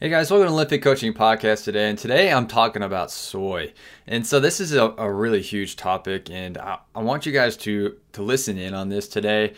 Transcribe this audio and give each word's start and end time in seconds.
Hey 0.00 0.10
guys, 0.10 0.30
welcome 0.30 0.46
to 0.46 0.52
Olympic 0.52 0.80
Coaching 0.80 1.12
Podcast 1.12 1.64
today. 1.64 1.88
And 1.88 1.98
today 1.98 2.32
I'm 2.32 2.46
talking 2.46 2.84
about 2.84 3.10
soy. 3.10 3.72
And 4.06 4.24
so 4.24 4.38
this 4.38 4.60
is 4.60 4.72
a, 4.72 4.94
a 4.96 5.12
really 5.12 5.42
huge 5.42 5.74
topic, 5.74 6.30
and 6.30 6.56
I, 6.56 6.78
I, 6.94 7.02
want 7.02 7.26
you 7.26 7.32
guys 7.32 7.56
to 7.56 7.96
to 8.12 8.22
listen 8.22 8.58
in 8.58 8.74
on 8.74 8.90
this 8.90 9.08
today 9.08 9.54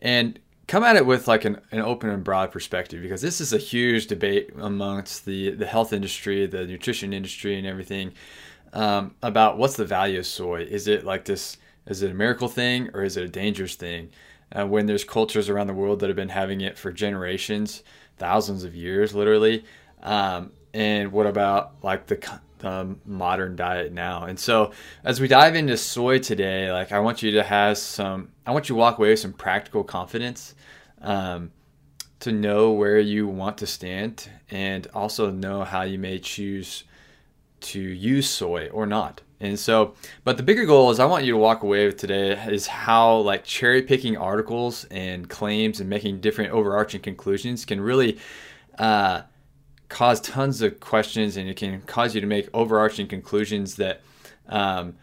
and 0.00 0.36
come 0.66 0.82
at 0.82 0.96
it 0.96 1.06
with 1.06 1.28
like 1.28 1.44
an, 1.44 1.60
an 1.70 1.78
open 1.78 2.10
and 2.10 2.24
broad 2.24 2.50
perspective 2.50 3.02
because 3.02 3.22
this 3.22 3.40
is 3.40 3.52
a 3.52 3.58
huge 3.58 4.08
debate 4.08 4.50
amongst 4.58 5.26
the, 5.26 5.52
the 5.52 5.64
health 5.64 5.92
industry, 5.92 6.44
the 6.46 6.66
nutrition 6.66 7.12
industry, 7.12 7.56
and 7.56 7.64
everything 7.64 8.14
um, 8.72 9.14
about 9.22 9.58
what's 9.58 9.76
the 9.76 9.84
value 9.84 10.18
of 10.18 10.26
soy. 10.26 10.62
Is 10.62 10.88
it 10.88 11.04
like 11.04 11.24
this, 11.24 11.56
is 11.86 12.02
it 12.02 12.10
a 12.10 12.14
miracle 12.14 12.48
thing 12.48 12.90
or 12.94 13.04
is 13.04 13.16
it 13.16 13.22
a 13.22 13.28
dangerous 13.28 13.76
thing? 13.76 14.10
Uh, 14.50 14.66
when 14.66 14.86
there's 14.86 15.04
cultures 15.04 15.48
around 15.48 15.68
the 15.68 15.72
world 15.72 16.00
that 16.00 16.08
have 16.08 16.16
been 16.16 16.30
having 16.30 16.62
it 16.62 16.76
for 16.76 16.90
generations, 16.90 17.84
thousands 18.18 18.64
of 18.64 18.74
years, 18.74 19.14
literally 19.14 19.64
um, 20.04 20.52
and 20.72 21.10
what 21.12 21.26
about 21.26 21.74
like 21.82 22.06
the, 22.06 22.40
the 22.58 22.94
modern 23.04 23.56
diet 23.56 23.92
now? 23.92 24.24
And 24.24 24.38
so 24.38 24.72
as 25.02 25.20
we 25.20 25.28
dive 25.28 25.56
into 25.56 25.76
soy 25.76 26.18
today, 26.18 26.70
like 26.70 26.92
I 26.92 27.00
want 27.00 27.22
you 27.22 27.32
to 27.32 27.42
have 27.42 27.78
some, 27.78 28.30
I 28.46 28.52
want 28.52 28.68
you 28.68 28.74
to 28.74 28.78
walk 28.78 28.98
away 28.98 29.10
with 29.10 29.20
some 29.20 29.32
practical 29.32 29.82
confidence. 29.82 30.54
Um, 31.00 31.50
to 32.24 32.32
know 32.32 32.72
where 32.72 32.98
you 32.98 33.28
want 33.28 33.58
to 33.58 33.66
stand 33.66 34.30
and 34.50 34.86
also 34.94 35.30
know 35.30 35.62
how 35.62 35.82
you 35.82 35.98
may 35.98 36.18
choose 36.18 36.84
to 37.60 37.78
use 37.78 38.28
soy 38.28 38.66
or 38.70 38.86
not. 38.86 39.20
And 39.40 39.58
so, 39.58 39.94
but 40.24 40.38
the 40.38 40.42
bigger 40.42 40.64
goal 40.64 40.90
is 40.90 41.00
I 41.00 41.04
want 41.04 41.26
you 41.26 41.32
to 41.32 41.38
walk 41.38 41.62
away 41.62 41.84
with 41.84 41.98
today 41.98 42.32
is 42.48 42.66
how 42.66 43.16
like 43.18 43.44
cherry 43.44 43.82
picking 43.82 44.16
articles 44.16 44.84
and 44.86 45.28
claims 45.28 45.80
and 45.80 45.90
making 45.90 46.20
different 46.20 46.52
overarching 46.52 47.02
conclusions 47.02 47.66
can 47.66 47.78
really 47.78 48.18
uh, 48.78 49.22
cause 49.88 50.20
tons 50.20 50.62
of 50.62 50.80
questions 50.80 51.36
and 51.36 51.48
it 51.48 51.56
can 51.56 51.80
cause 51.82 52.14
you 52.14 52.20
to 52.20 52.26
make 52.26 52.48
overarching 52.52 53.06
conclusions 53.06 53.76
that 53.76 54.00
um, 54.48 54.94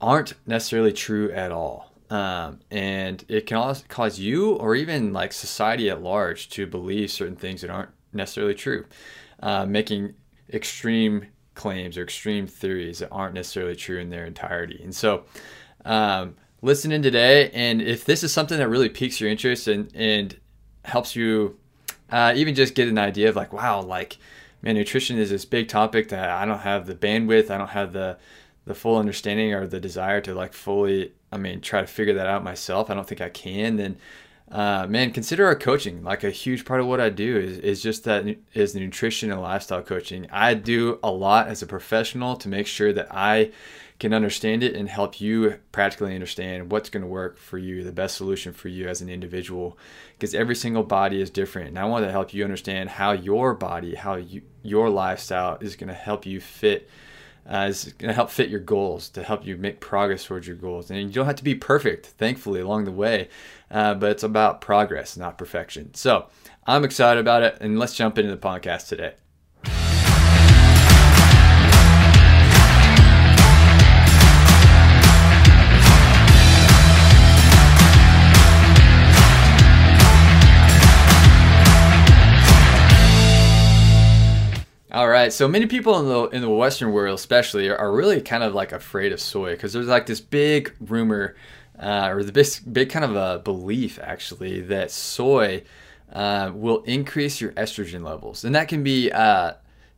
aren't 0.00 0.34
necessarily 0.46 0.92
true 0.92 1.30
at 1.32 1.52
all. 1.52 1.92
Um, 2.10 2.60
and 2.70 3.24
it 3.28 3.46
can 3.46 3.56
also 3.56 3.84
cause 3.88 4.18
you 4.18 4.54
or 4.54 4.74
even 4.74 5.12
like 5.12 5.32
society 5.32 5.90
at 5.90 6.02
large 6.02 6.48
to 6.50 6.66
believe 6.66 7.10
certain 7.10 7.36
things 7.36 7.60
that 7.60 7.70
aren't 7.70 7.90
necessarily 8.12 8.54
true, 8.54 8.84
uh, 9.40 9.64
making 9.64 10.14
extreme 10.52 11.26
claims 11.54 11.96
or 11.96 12.02
extreme 12.02 12.46
theories 12.46 12.98
that 12.98 13.10
aren't 13.10 13.34
necessarily 13.34 13.76
true 13.76 14.00
in 14.00 14.10
their 14.10 14.26
entirety. 14.26 14.80
And 14.82 14.94
so, 14.94 15.24
um, 15.84 16.34
listen 16.62 16.90
in 16.90 17.02
today, 17.02 17.50
and 17.50 17.80
if 17.80 18.04
this 18.04 18.24
is 18.24 18.32
something 18.32 18.58
that 18.58 18.68
really 18.68 18.88
piques 18.88 19.20
your 19.20 19.30
interest 19.30 19.68
and, 19.68 19.90
and 19.94 20.36
helps 20.84 21.14
you 21.14 21.59
uh, 22.10 22.32
even 22.36 22.54
just 22.54 22.74
get 22.74 22.88
an 22.88 22.98
idea 22.98 23.28
of 23.28 23.36
like, 23.36 23.52
wow, 23.52 23.80
like, 23.80 24.18
man, 24.62 24.74
nutrition 24.74 25.18
is 25.18 25.30
this 25.30 25.44
big 25.44 25.68
topic 25.68 26.08
that 26.08 26.30
I 26.30 26.44
don't 26.44 26.60
have 26.60 26.86
the 26.86 26.94
bandwidth, 26.94 27.50
I 27.50 27.58
don't 27.58 27.68
have 27.68 27.92
the 27.92 28.18
the 28.66 28.74
full 28.74 28.98
understanding 28.98 29.54
or 29.54 29.66
the 29.66 29.80
desire 29.80 30.20
to 30.20 30.34
like 30.34 30.52
fully, 30.52 31.12
I 31.32 31.38
mean, 31.38 31.60
try 31.60 31.80
to 31.80 31.86
figure 31.86 32.14
that 32.14 32.26
out 32.26 32.44
myself. 32.44 32.90
I 32.90 32.94
don't 32.94 33.08
think 33.08 33.20
I 33.20 33.30
can. 33.30 33.76
Then, 33.76 33.96
uh, 34.50 34.86
man, 34.88 35.12
consider 35.12 35.46
our 35.46 35.54
coaching. 35.54 36.04
Like 36.04 36.24
a 36.24 36.30
huge 36.30 36.64
part 36.64 36.80
of 36.80 36.86
what 36.86 37.00
I 37.00 37.08
do 37.08 37.38
is, 37.38 37.58
is 37.58 37.82
just 37.82 38.04
that 38.04 38.36
is 38.52 38.74
nutrition 38.74 39.32
and 39.32 39.40
lifestyle 39.40 39.82
coaching. 39.82 40.26
I 40.30 40.54
do 40.54 40.98
a 41.02 41.10
lot 41.10 41.48
as 41.48 41.62
a 41.62 41.66
professional 41.66 42.36
to 42.36 42.48
make 42.48 42.66
sure 42.66 42.92
that 42.92 43.08
I 43.10 43.50
can 44.00 44.14
understand 44.14 44.64
it 44.64 44.74
and 44.74 44.88
help 44.88 45.20
you 45.20 45.60
practically 45.72 46.14
understand 46.14 46.72
what's 46.72 46.88
going 46.88 47.02
to 47.02 47.06
work 47.06 47.36
for 47.36 47.58
you, 47.58 47.84
the 47.84 47.92
best 47.92 48.16
solution 48.16 48.52
for 48.52 48.68
you 48.68 48.88
as 48.88 49.02
an 49.02 49.10
individual. 49.10 49.78
Because 50.18 50.34
every 50.34 50.56
single 50.56 50.82
body 50.82 51.20
is 51.20 51.28
different. 51.28 51.68
And 51.68 51.78
I 51.78 51.84
want 51.84 52.04
to 52.06 52.10
help 52.10 52.32
you 52.32 52.42
understand 52.42 52.88
how 52.88 53.12
your 53.12 53.52
body, 53.54 53.94
how 53.94 54.16
you, 54.16 54.40
your 54.62 54.88
lifestyle 54.88 55.58
is 55.60 55.76
going 55.76 55.88
to 55.88 55.94
help 55.94 56.26
you 56.26 56.40
fit. 56.40 56.88
Uh, 57.48 57.66
is 57.68 57.92
going 57.98 58.08
to 58.08 58.14
help 58.14 58.30
fit 58.30 58.48
your 58.48 58.60
goals 58.60 59.08
to 59.08 59.22
help 59.22 59.44
you 59.44 59.56
make 59.56 59.80
progress 59.80 60.24
towards 60.24 60.46
your 60.46 60.56
goals. 60.56 60.90
And 60.90 61.00
you 61.00 61.08
don't 61.08 61.26
have 61.26 61.36
to 61.36 61.44
be 61.44 61.54
perfect, 61.54 62.06
thankfully, 62.06 62.60
along 62.60 62.84
the 62.84 62.92
way, 62.92 63.28
uh, 63.70 63.94
but 63.94 64.10
it's 64.10 64.22
about 64.22 64.60
progress, 64.60 65.16
not 65.16 65.38
perfection. 65.38 65.92
So 65.94 66.28
I'm 66.66 66.84
excited 66.84 67.18
about 67.18 67.42
it, 67.42 67.56
and 67.60 67.78
let's 67.78 67.94
jump 67.94 68.18
into 68.18 68.30
the 68.30 68.36
podcast 68.36 68.88
today. 68.88 69.14
All 84.92 85.08
right, 85.08 85.32
so 85.32 85.46
many 85.46 85.66
people 85.66 86.00
in 86.00 86.08
the 86.08 86.36
in 86.36 86.42
the 86.42 86.50
Western 86.50 86.90
world, 86.90 87.16
especially, 87.16 87.70
are 87.70 87.92
really 87.92 88.20
kind 88.20 88.42
of 88.42 88.54
like 88.54 88.72
afraid 88.72 89.12
of 89.12 89.20
soy 89.20 89.52
because 89.52 89.72
there's 89.72 89.86
like 89.86 90.06
this 90.06 90.20
big 90.20 90.74
rumor, 90.80 91.36
uh, 91.78 92.08
or 92.10 92.24
the 92.24 92.32
big, 92.32 92.46
big 92.72 92.90
kind 92.90 93.04
of 93.04 93.14
a 93.14 93.38
belief 93.38 94.00
actually 94.02 94.60
that 94.62 94.90
soy 94.90 95.62
uh, 96.12 96.50
will 96.52 96.82
increase 96.82 97.40
your 97.40 97.52
estrogen 97.52 98.02
levels, 98.02 98.44
and 98.44 98.52
that 98.56 98.66
can 98.66 98.82
be 98.82 99.12
uh, 99.12 99.52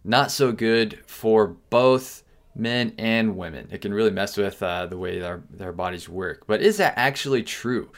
not 0.05 0.31
so 0.31 0.53
good 0.53 0.99
for 1.07 1.47
both 1.71 2.22
men 2.55 2.95
and 2.99 3.37
women. 3.37 3.69
It 3.71 3.81
can 3.81 3.95
really 3.95 4.11
mess 4.11 4.37
with 4.37 4.63
uh, 4.63 4.87
the 4.87 4.99
way 4.99 5.23
our 5.23 5.43
their 5.51 5.73
bodies 5.73 6.09
work. 6.09 6.45
But 6.47 6.63
is 6.63 6.77
that 6.79 6.95
actually 6.97 7.43
true? 7.43 7.91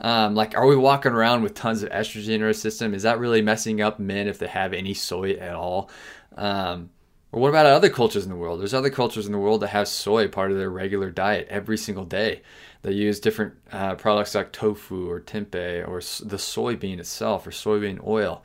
Um, 0.00 0.34
like, 0.34 0.56
are 0.56 0.66
we 0.66 0.76
walking 0.76 1.12
around 1.12 1.42
with 1.42 1.54
tons 1.54 1.82
of 1.82 1.90
estrogen 1.90 2.36
in 2.36 2.42
our 2.42 2.52
system? 2.54 2.94
Is 2.94 3.02
that 3.02 3.18
really 3.18 3.42
messing 3.42 3.82
up 3.82 3.98
men 3.98 4.28
if 4.28 4.38
they 4.38 4.46
have 4.46 4.72
any 4.72 4.94
soy 4.94 5.32
at 5.32 5.54
all? 5.54 5.90
Um, 6.36 6.90
or 7.32 7.40
what 7.40 7.48
about 7.48 7.66
other 7.66 7.90
cultures 7.90 8.24
in 8.24 8.30
the 8.30 8.36
world? 8.36 8.60
There's 8.60 8.74
other 8.74 8.90
cultures 8.90 9.26
in 9.26 9.32
the 9.32 9.38
world 9.38 9.60
that 9.60 9.68
have 9.68 9.86
soy 9.86 10.26
part 10.26 10.50
of 10.50 10.56
their 10.56 10.70
regular 10.70 11.10
diet 11.10 11.46
every 11.48 11.76
single 11.76 12.04
day. 12.04 12.42
They 12.82 12.92
use 12.92 13.20
different 13.20 13.54
uh, 13.70 13.94
products 13.96 14.34
like 14.34 14.52
tofu 14.52 15.08
or 15.08 15.20
tempeh 15.20 15.86
or 15.86 16.00
the 16.26 16.36
soybean 16.36 16.98
itself 16.98 17.46
or 17.46 17.50
soybean 17.50 18.04
oil. 18.04 18.42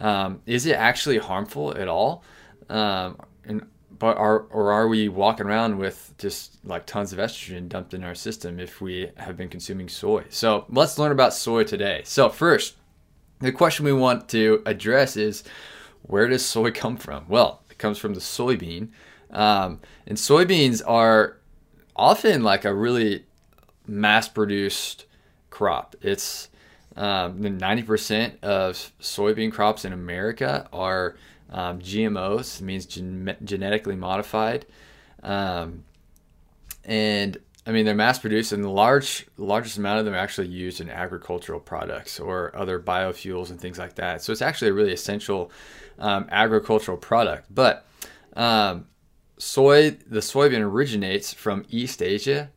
Um, 0.00 0.42
is 0.44 0.66
it 0.66 0.74
actually 0.74 1.18
harmful 1.18 1.74
at 1.76 1.88
all? 1.88 2.24
Um, 2.68 3.18
and 3.44 3.66
but 3.98 4.16
are 4.16 4.40
or 4.50 4.72
are 4.72 4.88
we 4.88 5.08
walking 5.08 5.46
around 5.46 5.78
with 5.78 6.14
just 6.18 6.64
like 6.64 6.86
tons 6.86 7.12
of 7.12 7.18
estrogen 7.18 7.68
dumped 7.68 7.94
in 7.94 8.04
our 8.04 8.14
system 8.14 8.58
if 8.60 8.80
we 8.80 9.10
have 9.16 9.36
been 9.36 9.48
consuming 9.48 9.88
soy? 9.88 10.24
So 10.30 10.64
let's 10.68 10.98
learn 10.98 11.12
about 11.12 11.34
soy 11.34 11.64
today. 11.64 12.02
So 12.04 12.28
first, 12.28 12.76
the 13.40 13.52
question 13.52 13.84
we 13.84 13.92
want 13.92 14.28
to 14.30 14.62
address 14.66 15.16
is 15.16 15.44
where 16.02 16.28
does 16.28 16.44
soy 16.44 16.70
come 16.70 16.96
from? 16.96 17.26
Well, 17.28 17.62
it 17.70 17.78
comes 17.78 17.98
from 17.98 18.14
the 18.14 18.20
soybean. 18.20 18.88
Um, 19.30 19.80
and 20.06 20.16
soybeans 20.16 20.82
are 20.86 21.38
often 21.94 22.42
like 22.42 22.64
a 22.64 22.74
really 22.74 23.24
mass 23.86 24.28
produced 24.28 25.06
crop. 25.50 25.96
It's 26.00 26.48
um, 26.96 27.40
90% 27.40 28.42
of 28.42 28.92
soybean 29.00 29.52
crops 29.52 29.84
in 29.84 29.92
America 29.92 30.68
are 30.72 31.16
um, 31.56 31.80
GMOs, 31.80 32.60
means 32.60 32.84
gen- 32.84 33.36
genetically 33.42 33.96
modified. 33.96 34.66
Um, 35.22 35.84
and 36.84 37.38
I 37.66 37.72
mean, 37.72 37.86
they're 37.86 37.94
mass 37.94 38.18
produced, 38.18 38.52
and 38.52 38.62
the 38.62 38.68
large, 38.68 39.26
largest 39.38 39.78
amount 39.78 39.98
of 39.98 40.04
them 40.04 40.14
are 40.14 40.18
actually 40.18 40.48
used 40.48 40.82
in 40.82 40.90
agricultural 40.90 41.58
products 41.58 42.20
or 42.20 42.54
other 42.54 42.78
biofuels 42.78 43.50
and 43.50 43.58
things 43.58 43.78
like 43.78 43.94
that. 43.94 44.22
So 44.22 44.32
it's 44.32 44.42
actually 44.42 44.68
a 44.68 44.74
really 44.74 44.92
essential 44.92 45.50
um, 45.98 46.26
agricultural 46.30 46.98
product. 46.98 47.46
But 47.52 47.86
um, 48.36 48.86
soy, 49.38 49.92
the 50.06 50.20
soybean 50.20 50.60
originates 50.60 51.32
from 51.32 51.64
East 51.70 52.02
Asia 52.02 52.50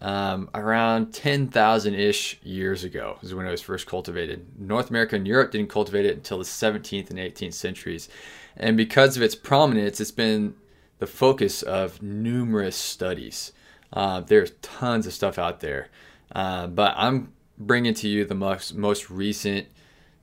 um, 0.00 0.50
around 0.54 1.12
10,000 1.12 1.94
ish 1.94 2.40
years 2.42 2.84
ago, 2.84 3.18
is 3.22 3.34
when 3.34 3.46
it 3.46 3.50
was 3.50 3.60
first 3.60 3.86
cultivated. 3.86 4.46
North 4.58 4.90
America 4.90 5.14
and 5.14 5.26
Europe 5.26 5.52
didn't 5.52 5.68
cultivate 5.68 6.06
it 6.06 6.16
until 6.16 6.38
the 6.38 6.44
17th 6.44 7.10
and 7.10 7.18
18th 7.18 7.54
centuries. 7.54 8.08
And 8.56 8.76
because 8.76 9.16
of 9.16 9.22
its 9.22 9.34
prominence, 9.34 10.00
it's 10.00 10.10
been 10.10 10.54
the 10.98 11.06
focus 11.06 11.62
of 11.62 12.02
numerous 12.02 12.76
studies. 12.76 13.52
Uh, 13.92 14.20
there's 14.20 14.52
tons 14.62 15.06
of 15.06 15.12
stuff 15.12 15.38
out 15.38 15.60
there, 15.60 15.88
uh, 16.34 16.66
but 16.66 16.94
I'm 16.96 17.32
bringing 17.58 17.94
to 17.94 18.08
you 18.08 18.24
the 18.24 18.34
most 18.34 18.74
most 18.74 19.10
recent 19.10 19.66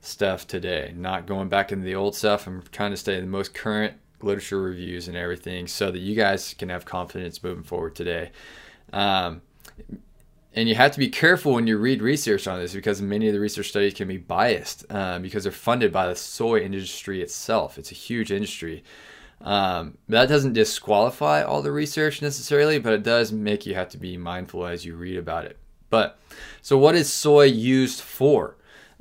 stuff 0.00 0.46
today. 0.46 0.92
Not 0.96 1.26
going 1.26 1.48
back 1.48 1.72
into 1.72 1.84
the 1.84 1.94
old 1.94 2.14
stuff. 2.14 2.46
I'm 2.46 2.62
trying 2.72 2.92
to 2.92 2.96
stay 2.96 3.20
the 3.20 3.26
most 3.26 3.54
current 3.54 3.94
literature 4.22 4.60
reviews 4.60 5.08
and 5.08 5.16
everything, 5.16 5.66
so 5.66 5.90
that 5.90 5.98
you 5.98 6.14
guys 6.14 6.54
can 6.54 6.70
have 6.70 6.84
confidence 6.84 7.42
moving 7.42 7.64
forward 7.64 7.94
today. 7.94 8.30
Um, 8.92 9.42
and 10.54 10.68
you 10.68 10.74
have 10.74 10.92
to 10.92 10.98
be 10.98 11.08
careful 11.08 11.52
when 11.54 11.66
you 11.66 11.76
read 11.76 12.02
research 12.02 12.46
on 12.46 12.58
this 12.58 12.72
because 12.72 13.02
many 13.02 13.28
of 13.28 13.34
the 13.34 13.40
research 13.40 13.68
studies 13.68 13.94
can 13.94 14.08
be 14.08 14.16
biased 14.16 14.90
um, 14.90 15.22
because 15.22 15.42
they're 15.42 15.52
funded 15.52 15.92
by 15.92 16.06
the 16.06 16.16
soy 16.16 16.60
industry 16.60 17.22
itself. 17.22 17.78
It's 17.78 17.92
a 17.92 17.94
huge 17.94 18.32
industry. 18.32 18.82
Um, 19.40 19.98
that 20.08 20.28
doesn't 20.28 20.54
disqualify 20.54 21.42
all 21.42 21.62
the 21.62 21.70
research 21.70 22.22
necessarily, 22.22 22.78
but 22.78 22.92
it 22.92 23.02
does 23.02 23.30
make 23.30 23.66
you 23.66 23.74
have 23.74 23.88
to 23.90 23.98
be 23.98 24.16
mindful 24.16 24.66
as 24.66 24.84
you 24.84 24.96
read 24.96 25.16
about 25.16 25.44
it. 25.44 25.58
But 25.90 26.18
so, 26.60 26.76
what 26.76 26.94
is 26.94 27.12
soy 27.12 27.44
used 27.44 28.00
for? 28.00 28.56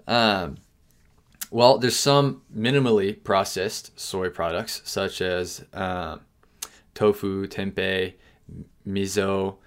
Um, 0.08 0.58
well, 1.50 1.78
there's 1.78 1.98
some 1.98 2.42
minimally 2.56 3.24
processed 3.24 4.00
soy 4.00 4.30
products 4.30 4.82
such 4.86 5.22
as 5.22 5.66
um, 5.74 6.22
tofu, 6.94 7.48
tempeh, 7.48 8.14
miso, 8.88 9.58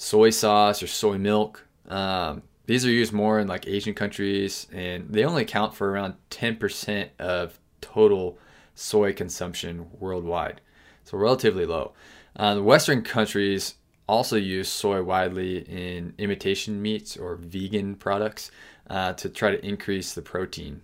soy 0.00 0.30
sauce, 0.30 0.82
or 0.82 0.86
soy 0.86 1.18
milk. 1.18 1.66
Um, 1.86 2.42
these 2.64 2.86
are 2.86 2.90
used 2.90 3.12
more 3.12 3.38
in 3.38 3.48
like 3.48 3.66
Asian 3.66 3.92
countries, 3.92 4.66
and 4.72 5.06
they 5.10 5.24
only 5.24 5.42
account 5.42 5.74
for 5.74 5.90
around 5.90 6.14
10% 6.30 7.10
of 7.18 7.60
total 7.82 8.38
soy 8.74 9.12
consumption 9.12 9.90
worldwide. 9.98 10.62
So 11.04 11.18
relatively 11.18 11.66
low. 11.66 11.92
Uh, 12.34 12.54
the 12.54 12.62
Western 12.62 13.02
countries 13.02 13.74
also 14.08 14.36
use 14.36 14.70
soy 14.70 15.02
widely 15.02 15.58
in 15.68 16.14
imitation 16.16 16.80
meats 16.80 17.18
or 17.18 17.36
vegan 17.36 17.94
products 17.94 18.50
uh, 18.88 19.12
to 19.12 19.28
try 19.28 19.50
to 19.50 19.62
increase 19.66 20.14
the 20.14 20.22
protein. 20.22 20.80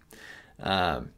Um, 0.60 1.12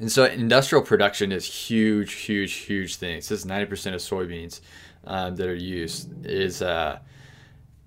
and 0.00 0.10
so 0.10 0.24
industrial 0.24 0.82
production 0.82 1.32
is 1.32 1.44
huge, 1.44 2.14
huge, 2.14 2.54
huge 2.54 2.96
thing. 2.96 3.18
It 3.18 3.24
says 3.24 3.44
90% 3.44 3.94
of 3.94 4.00
soybeans 4.00 4.60
um, 5.06 5.36
that 5.36 5.48
are 5.48 5.54
used 5.54 6.26
is 6.26 6.62
uh, 6.62 6.98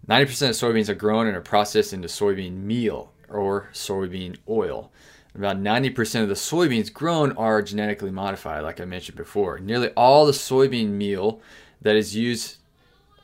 90% 0.07 0.23
of 0.23 0.55
soybeans 0.55 0.89
are 0.89 0.95
grown 0.95 1.27
and 1.27 1.35
are 1.35 1.41
processed 1.41 1.93
into 1.93 2.07
soybean 2.07 2.63
meal 2.63 3.11
or 3.29 3.69
soybean 3.73 4.37
oil. 4.47 4.91
About 5.35 5.57
90% 5.57 6.23
of 6.23 6.29
the 6.29 6.33
soybeans 6.33 6.91
grown 6.91 7.33
are 7.33 7.61
genetically 7.61 8.09
modified, 8.09 8.63
like 8.63 8.81
I 8.81 8.85
mentioned 8.85 9.17
before. 9.17 9.59
Nearly 9.59 9.89
all 9.89 10.25
the 10.25 10.31
soybean 10.31 10.89
meal 10.89 11.41
that 11.81 11.95
is 11.95 12.15
used 12.15 12.57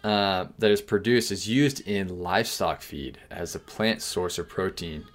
uh, 0.04 0.48
that 0.60 0.70
is 0.70 0.82
produced 0.82 1.32
is 1.32 1.48
used 1.48 1.80
in 1.88 2.20
livestock 2.22 2.82
feed 2.82 3.18
as 3.32 3.56
a 3.56 3.60
plant 3.60 4.02
source 4.02 4.38
of 4.38 4.50
protein. 4.50 5.06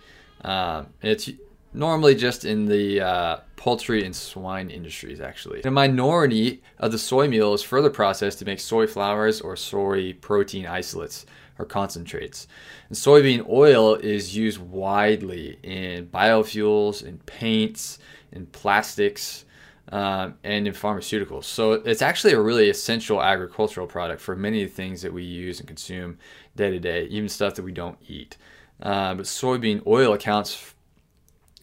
Um, 0.42 0.86
it's 1.02 1.28
normally 1.72 2.14
just 2.14 2.44
in 2.44 2.66
the 2.66 3.00
uh, 3.00 3.36
poultry 3.56 4.04
and 4.04 4.14
swine 4.14 4.70
industries, 4.70 5.20
actually. 5.20 5.62
A 5.62 5.70
minority 5.70 6.62
of 6.78 6.92
the 6.92 6.98
soy 6.98 7.28
meal 7.28 7.54
is 7.54 7.62
further 7.62 7.90
processed 7.90 8.38
to 8.38 8.44
make 8.44 8.60
soy 8.60 8.86
flours 8.86 9.40
or 9.40 9.56
soy 9.56 10.12
protein 10.14 10.66
isolates 10.66 11.26
or 11.58 11.64
concentrates. 11.64 12.46
And 12.88 12.96
soybean 12.96 13.48
oil 13.48 13.96
is 13.96 14.36
used 14.36 14.58
widely 14.58 15.58
in 15.62 16.06
biofuels, 16.06 17.04
in 17.04 17.18
paints, 17.18 17.98
in 18.32 18.46
plastics, 18.46 19.44
um, 19.90 20.34
and 20.44 20.66
in 20.66 20.74
pharmaceuticals. 20.74 21.44
So 21.44 21.72
it's 21.72 22.02
actually 22.02 22.34
a 22.34 22.40
really 22.40 22.70
essential 22.70 23.22
agricultural 23.22 23.86
product 23.86 24.20
for 24.20 24.36
many 24.36 24.62
of 24.62 24.70
the 24.70 24.74
things 24.74 25.02
that 25.02 25.12
we 25.12 25.24
use 25.24 25.58
and 25.58 25.66
consume 25.66 26.18
day 26.56 26.70
to 26.70 26.78
day, 26.78 27.04
even 27.04 27.28
stuff 27.28 27.54
that 27.54 27.62
we 27.62 27.72
don't 27.72 27.98
eat. 28.06 28.36
Uh, 28.80 29.14
but 29.14 29.24
soybean 29.24 29.84
oil 29.86 30.12
accounts 30.12 30.74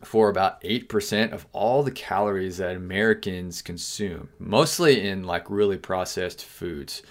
for 0.05 0.29
about 0.29 0.61
8% 0.61 1.31
of 1.31 1.45
all 1.51 1.83
the 1.83 1.91
calories 1.91 2.57
that 2.57 2.75
Americans 2.75 3.61
consume, 3.61 4.29
mostly 4.39 5.07
in 5.07 5.23
like 5.23 5.49
really 5.49 5.77
processed 5.77 6.45
foods. 6.45 7.01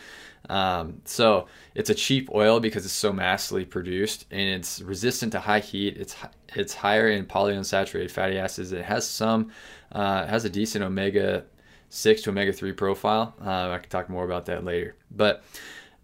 Um, 0.49 1.01
so 1.05 1.47
it's 1.75 1.91
a 1.91 1.95
cheap 1.95 2.31
oil 2.35 2.61
because 2.61 2.85
it's 2.85 2.95
so 2.95 3.13
massively 3.13 3.65
produced 3.65 4.27
and 4.31 4.41
it's 4.41 4.81
resistant 4.83 5.33
to 5.33 5.41
high 5.41 5.61
heat. 5.61 5.97
It's 5.97 6.15
it's 6.55 6.75
higher 6.75 7.09
in 7.09 7.27
polyunsaturated 7.27 8.11
fatty 8.11 8.39
acids. 8.39 8.73
It 8.73 8.85
has 8.85 9.09
some, 9.09 9.51
uh, 9.91 10.27
has 10.27 10.45
a 10.45 10.51
decent 10.51 10.85
omega 10.85 11.45
six 11.89 12.23
to 12.23 12.31
omega 12.31 12.53
three 12.53 12.73
profile. 12.73 13.35
Uh, 13.45 13.71
I 13.71 13.79
can 13.79 13.89
talk 13.89 14.09
more 14.09 14.25
about 14.25 14.47
that 14.47 14.65
later. 14.65 14.97
But 15.11 15.43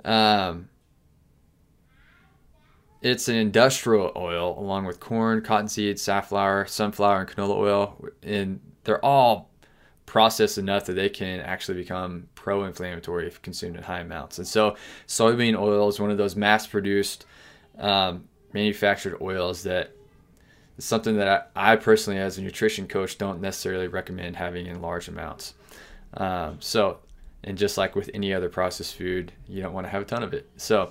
um, 0.05 0.69
it's 3.03 3.29
an 3.29 3.37
industrial 3.37 4.13
oil 4.17 4.59
along 4.59 4.85
with 4.85 5.01
corn, 5.01 5.41
cottonseed, 5.41 5.99
safflower, 5.99 6.67
sunflower, 6.67 7.21
and 7.21 7.29
canola 7.29 7.57
oil, 7.57 8.09
and 8.23 8.61
they're 8.85 9.05
all 9.05 9.51
processed 10.05 10.59
enough 10.59 10.87
that 10.87 10.95
they 10.95 11.09
can 11.09 11.41
actually 11.41 11.79
become 11.79 12.29
pro-inflammatory 12.35 13.27
if 13.27 13.41
consumed 13.43 13.77
in 13.77 13.83
high 13.83 14.01
amounts. 14.01 14.39
And 14.39 14.47
so, 14.47 14.77
soybean 15.07 15.59
oil 15.59 15.89
is 15.89 16.01
one 16.01 16.11
of 16.11 16.19
those 16.19 16.37
mass-produced, 16.37 17.25
um, 17.79 18.25
manufactured 18.53 19.17
oils 19.23 19.63
that 19.63 19.93
is 20.77 20.85
something 20.85 21.17
that 21.17 21.51
I, 21.55 21.73
I, 21.73 21.77
personally, 21.77 22.19
as 22.19 22.37
a 22.37 22.43
nutrition 22.43 22.87
coach, 22.87 23.19
don't 23.19 23.41
necessarily 23.41 23.87
recommend 23.87 24.37
having 24.37 24.67
in 24.67 24.83
large 24.83 25.09
amounts. 25.09 25.55
Um, 26.15 26.57
so, 26.61 26.99
and 27.45 27.57
just 27.57 27.79
like 27.79 27.95
with 27.95 28.11
any 28.13 28.35
other 28.35 28.49
processed 28.49 28.97
food, 28.97 29.33
you 29.49 29.63
don't 29.63 29.73
want 29.73 29.87
to 29.87 29.91
have 29.91 30.03
a 30.03 30.07
ton 30.07 30.23
of 30.23 30.35
it. 30.35 30.51
So, 30.57 30.91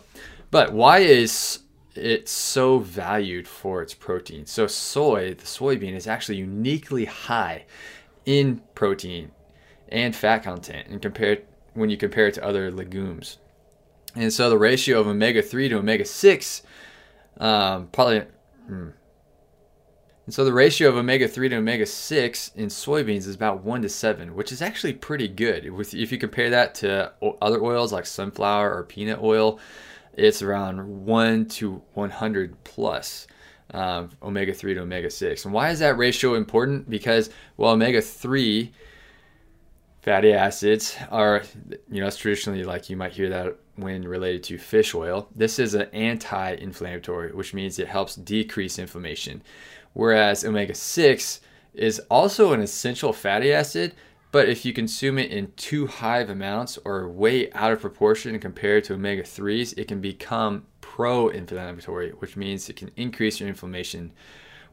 but 0.49 0.73
why 0.73 0.99
is 0.99 1.59
it's 1.99 2.31
so 2.31 2.79
valued 2.79 3.47
for 3.47 3.81
its 3.81 3.93
protein. 3.93 4.45
So 4.45 4.67
soy, 4.67 5.33
the 5.33 5.45
soybean, 5.45 5.93
is 5.93 6.07
actually 6.07 6.37
uniquely 6.37 7.05
high 7.05 7.65
in 8.25 8.61
protein 8.75 9.31
and 9.89 10.15
fat 10.15 10.39
content 10.39 10.87
and 10.87 11.01
compared 11.01 11.43
when 11.73 11.89
you 11.89 11.97
compare 11.97 12.27
it 12.27 12.33
to 12.35 12.45
other 12.45 12.71
legumes. 12.71 13.37
And 14.15 14.33
so 14.33 14.49
the 14.49 14.57
ratio 14.57 14.99
of 14.99 15.07
omega 15.07 15.41
3 15.41 15.69
to 15.69 15.77
omega 15.77 16.05
6 16.05 16.61
um, 17.39 17.87
probably 17.87 18.23
hmm. 18.67 18.89
and 20.25 20.33
so 20.33 20.43
the 20.43 20.51
ratio 20.51 20.89
of 20.89 20.97
omega 20.97 21.27
3 21.27 21.49
to 21.49 21.55
omega 21.55 21.85
6 21.85 22.51
in 22.55 22.67
soybeans 22.67 23.27
is 23.27 23.35
about 23.35 23.63
1 23.63 23.81
to 23.83 23.89
7, 23.89 24.35
which 24.35 24.51
is 24.51 24.61
actually 24.61 24.93
pretty 24.93 25.27
good. 25.27 25.65
if 25.65 26.11
you 26.11 26.17
compare 26.17 26.49
that 26.49 26.75
to 26.75 27.13
other 27.41 27.63
oils 27.63 27.93
like 27.93 28.05
sunflower 28.05 28.73
or 28.73 28.83
peanut 28.83 29.21
oil, 29.21 29.59
it's 30.13 30.41
around 30.41 31.05
1 31.05 31.45
to 31.47 31.81
100 31.93 32.63
plus 32.63 33.27
um, 33.73 34.09
omega 34.21 34.53
3 34.53 34.73
to 34.73 34.81
omega 34.81 35.09
6. 35.09 35.45
And 35.45 35.53
why 35.53 35.69
is 35.69 35.79
that 35.79 35.97
ratio 35.97 36.35
important? 36.35 36.89
Because, 36.89 37.29
well, 37.57 37.71
omega 37.71 38.01
3 38.01 38.71
fatty 40.01 40.33
acids 40.33 40.95
are, 41.11 41.43
you 41.91 42.01
know, 42.01 42.07
it's 42.07 42.17
traditionally 42.17 42.63
like 42.63 42.89
you 42.89 42.97
might 42.97 43.11
hear 43.11 43.29
that 43.29 43.55
when 43.75 44.07
related 44.07 44.43
to 44.43 44.57
fish 44.57 44.93
oil. 44.93 45.29
This 45.35 45.59
is 45.59 45.73
an 45.73 45.87
anti 45.93 46.53
inflammatory, 46.55 47.31
which 47.31 47.53
means 47.53 47.79
it 47.79 47.87
helps 47.87 48.15
decrease 48.15 48.79
inflammation. 48.79 49.41
Whereas 49.93 50.45
omega 50.45 50.73
6 50.73 51.41
is 51.73 51.99
also 52.09 52.53
an 52.53 52.61
essential 52.61 53.13
fatty 53.13 53.53
acid, 53.53 53.93
but 54.31 54.47
if 54.47 54.63
you 54.63 54.73
consume 54.73 55.17
it 55.17 55.31
in 55.31 55.51
too 55.55 55.87
high 55.87 56.19
of 56.19 56.29
amounts 56.29 56.77
or 56.85 57.09
way 57.09 57.51
out 57.53 57.71
of 57.71 57.81
proportion 57.81 58.39
compared 58.39 58.83
to 58.85 58.93
omega 58.93 59.23
3s, 59.23 59.77
it 59.77 59.87
can 59.87 60.01
become 60.01 60.65
pro 60.81 61.29
inflammatory, 61.29 62.11
which 62.11 62.37
means 62.37 62.69
it 62.69 62.75
can 62.75 62.91
increase 62.95 63.39
your 63.39 63.49
inflammation, 63.49 64.11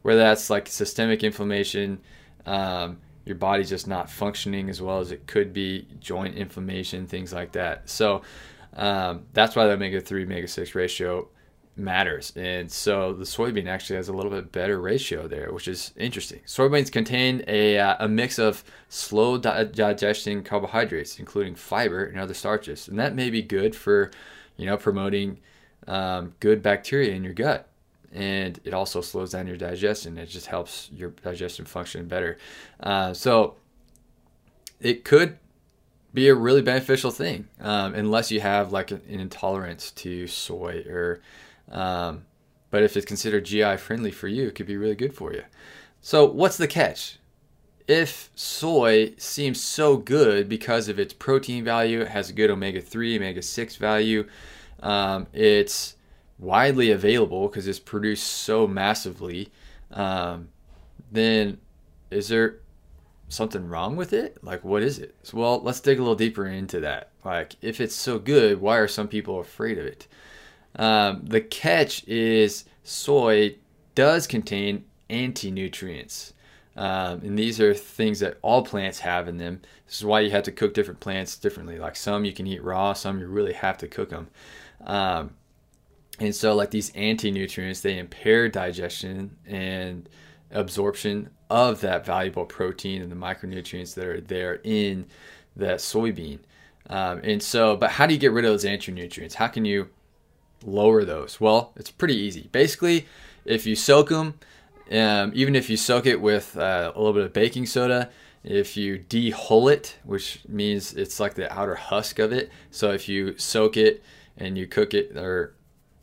whether 0.03 0.19
that's 0.19 0.49
like 0.49 0.67
systemic 0.67 1.23
inflammation, 1.23 1.99
um, 2.45 2.97
your 3.25 3.35
body's 3.35 3.69
just 3.69 3.87
not 3.87 4.09
functioning 4.09 4.69
as 4.69 4.81
well 4.81 4.99
as 4.99 5.11
it 5.11 5.25
could 5.27 5.53
be, 5.53 5.87
joint 5.99 6.35
inflammation, 6.35 7.07
things 7.07 7.33
like 7.33 7.51
that. 7.53 7.89
So 7.89 8.21
um, 8.75 9.25
that's 9.33 9.55
why 9.55 9.65
the 9.65 9.73
omega 9.73 9.99
3 9.99 10.23
omega 10.23 10.47
6 10.47 10.75
ratio 10.75 11.27
matters. 11.77 12.33
And 12.35 12.71
so 12.71 13.13
the 13.13 13.23
soybean 13.23 13.67
actually 13.67 13.97
has 13.97 14.09
a 14.09 14.13
little 14.13 14.31
bit 14.31 14.51
better 14.51 14.79
ratio 14.79 15.27
there, 15.27 15.51
which 15.51 15.67
is 15.67 15.93
interesting. 15.95 16.41
Soybeans 16.45 16.91
contain 16.91 17.43
a, 17.47 17.77
uh, 17.77 17.95
a 17.99 18.07
mix 18.07 18.39
of 18.39 18.63
slow 18.89 19.37
di- 19.37 19.65
digesting 19.65 20.43
carbohydrates, 20.43 21.19
including 21.19 21.55
fiber 21.55 22.03
and 22.05 22.19
other 22.19 22.33
starches. 22.33 22.87
And 22.87 22.97
that 22.99 23.15
may 23.15 23.29
be 23.29 23.41
good 23.41 23.75
for, 23.75 24.11
you 24.57 24.65
know, 24.65 24.77
promoting 24.77 25.39
um, 25.87 26.33
good 26.39 26.61
bacteria 26.61 27.13
in 27.13 27.23
your 27.23 27.33
gut. 27.33 27.69
And 28.11 28.59
it 28.63 28.73
also 28.73 29.01
slows 29.01 29.31
down 29.31 29.47
your 29.47 29.57
digestion. 29.57 30.17
It 30.17 30.29
just 30.29 30.47
helps 30.47 30.89
your 30.91 31.11
digestion 31.11 31.65
function 31.65 32.07
better. 32.07 32.37
Uh, 32.79 33.13
so 33.13 33.55
it 34.79 35.03
could 35.03 35.37
be 36.13 36.29
a 36.29 36.35
really 36.35 36.61
beneficial 36.61 37.11
thing 37.11 37.47
um, 37.59 37.93
unless 37.93 38.31
you 38.31 38.39
have 38.39 38.71
like 38.71 38.89
an 38.91 39.01
intolerance 39.07 39.91
to 39.91 40.25
soy 40.25 40.83
or 40.89 41.21
um, 41.71 42.25
but 42.69 42.83
if 42.83 42.97
it's 42.97 43.05
considered 43.05 43.45
GI 43.45 43.77
friendly 43.77 44.11
for 44.11 44.27
you, 44.27 44.47
it 44.47 44.55
could 44.55 44.67
be 44.67 44.77
really 44.77 44.95
good 44.95 45.13
for 45.13 45.33
you. 45.33 45.43
So 46.01 46.25
what's 46.25 46.57
the 46.57 46.67
catch? 46.67 47.17
If 47.87 48.29
soy 48.35 49.13
seems 49.17 49.61
so 49.61 49.97
good 49.97 50.49
because 50.49 50.89
of 50.89 50.99
its 50.99 51.13
protein 51.13 51.63
value, 51.63 52.01
it 52.01 52.09
has 52.09 52.29
a 52.29 52.33
good 52.33 52.49
omega 52.49 52.81
3, 52.81 53.17
omega 53.17 53.41
6 53.41 53.75
value, 53.77 54.27
um, 54.81 55.27
it's 55.33 55.95
widely 56.37 56.91
available 56.91 57.47
because 57.47 57.67
it's 57.67 57.79
produced 57.79 58.25
so 58.25 58.67
massively, 58.67 59.51
um, 59.91 60.49
then 61.11 61.57
is 62.11 62.27
there 62.27 62.59
something 63.29 63.67
wrong 63.67 63.95
with 63.95 64.13
it? 64.13 64.43
Like, 64.43 64.63
what 64.63 64.83
is 64.83 64.99
it? 64.99 65.15
So, 65.23 65.37
well, 65.37 65.61
let's 65.61 65.79
dig 65.79 65.97
a 65.97 66.01
little 66.01 66.15
deeper 66.15 66.45
into 66.45 66.79
that. 66.81 67.09
Like, 67.23 67.55
if 67.61 67.81
it's 67.81 67.95
so 67.95 68.19
good, 68.19 68.61
why 68.61 68.77
are 68.77 68.87
some 68.87 69.07
people 69.07 69.39
afraid 69.39 69.77
of 69.77 69.85
it? 69.85 70.07
Um, 70.77 71.25
the 71.25 71.41
catch 71.41 72.07
is 72.07 72.65
soy 72.83 73.55
does 73.95 74.27
contain 74.27 74.85
anti 75.09 75.51
nutrients. 75.51 76.33
Um, 76.75 77.21
and 77.23 77.37
these 77.37 77.59
are 77.59 77.73
things 77.73 78.19
that 78.19 78.37
all 78.43 78.63
plants 78.63 78.99
have 78.99 79.27
in 79.27 79.37
them. 79.37 79.61
This 79.87 79.97
is 79.97 80.05
why 80.05 80.19
you 80.19 80.29
have 80.29 80.43
to 80.43 80.51
cook 80.51 80.75
different 80.75 80.99
plants 80.99 81.35
differently. 81.35 81.79
Like 81.79 81.95
some 81.95 82.23
you 82.23 82.33
can 82.33 82.45
eat 82.45 82.63
raw, 82.63 82.93
some 82.93 83.19
you 83.19 83.25
really 83.25 83.53
have 83.53 83.79
to 83.79 83.87
cook 83.87 84.09
them. 84.09 84.27
Um, 84.85 85.31
and 86.19 86.35
so, 86.35 86.53
like 86.55 86.71
these 86.71 86.91
anti 86.93 87.31
nutrients, 87.31 87.81
they 87.81 87.97
impair 87.97 88.47
digestion 88.47 89.35
and 89.45 90.07
absorption 90.51 91.29
of 91.49 91.81
that 91.81 92.05
valuable 92.05 92.45
protein 92.45 93.01
and 93.01 93.11
the 93.11 93.15
micronutrients 93.15 93.93
that 93.95 94.05
are 94.05 94.21
there 94.21 94.59
in 94.63 95.05
that 95.55 95.79
soybean. 95.79 96.39
Um, 96.89 97.19
and 97.23 97.41
so, 97.41 97.75
but 97.75 97.91
how 97.91 98.05
do 98.05 98.13
you 98.13 98.19
get 98.19 98.31
rid 98.31 98.45
of 98.45 98.51
those 98.51 98.65
anti-nutrients? 98.65 99.35
How 99.35 99.47
can 99.47 99.65
you 99.65 99.89
lower 100.63 101.03
those? 101.05 101.39
Well, 101.39 101.73
it's 101.75 101.91
pretty 101.91 102.15
easy. 102.15 102.49
Basically, 102.51 103.07
if 103.45 103.65
you 103.65 103.75
soak 103.75 104.09
them, 104.09 104.35
um, 104.91 105.31
even 105.35 105.55
if 105.55 105.69
you 105.69 105.77
soak 105.77 106.05
it 106.05 106.21
with 106.21 106.57
uh, 106.57 106.91
a 106.93 106.97
little 106.97 107.13
bit 107.13 107.23
of 107.23 107.33
baking 107.33 107.65
soda, 107.65 108.09
if 108.43 108.77
you 108.77 108.97
dehull 108.97 109.67
it, 109.67 109.97
which 110.03 110.41
means 110.47 110.93
it's 110.93 111.19
like 111.19 111.33
the 111.33 111.51
outer 111.53 111.75
husk 111.75 112.19
of 112.19 112.31
it. 112.31 112.51
So 112.71 112.91
if 112.91 113.09
you 113.09 113.37
soak 113.37 113.75
it 113.75 114.03
and 114.37 114.57
you 114.57 114.67
cook 114.67 114.93
it, 114.93 115.17
or 115.17 115.53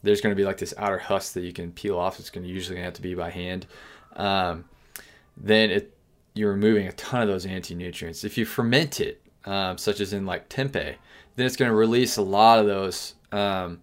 there's 0.02 0.20
going 0.20 0.34
to 0.34 0.36
be 0.36 0.44
like 0.44 0.58
this 0.58 0.74
outer 0.76 0.98
husk 0.98 1.32
that 1.32 1.42
you 1.42 1.52
can 1.52 1.72
peel 1.72 1.98
off. 1.98 2.20
It's 2.20 2.30
going 2.30 2.46
to 2.46 2.52
usually 2.52 2.80
have 2.80 2.92
to 2.94 3.02
be 3.02 3.14
by 3.14 3.30
hand. 3.30 3.66
Um, 4.16 4.66
then 5.36 5.70
it 5.70 5.90
you're 6.34 6.50
removing 6.50 6.88
a 6.88 6.92
ton 6.92 7.22
of 7.22 7.28
those 7.28 7.46
anti-nutrients. 7.46 8.24
If 8.24 8.36
you 8.36 8.44
ferment 8.44 9.00
it, 9.00 9.22
um, 9.44 9.78
such 9.78 10.00
as 10.00 10.12
in 10.12 10.26
like 10.26 10.48
tempeh, 10.48 10.96
then 11.36 11.46
it's 11.46 11.56
going 11.56 11.70
to 11.70 11.76
release 11.76 12.16
a 12.16 12.22
lot 12.22 12.58
of 12.58 12.66
those. 12.66 13.14
Um, 13.30 13.80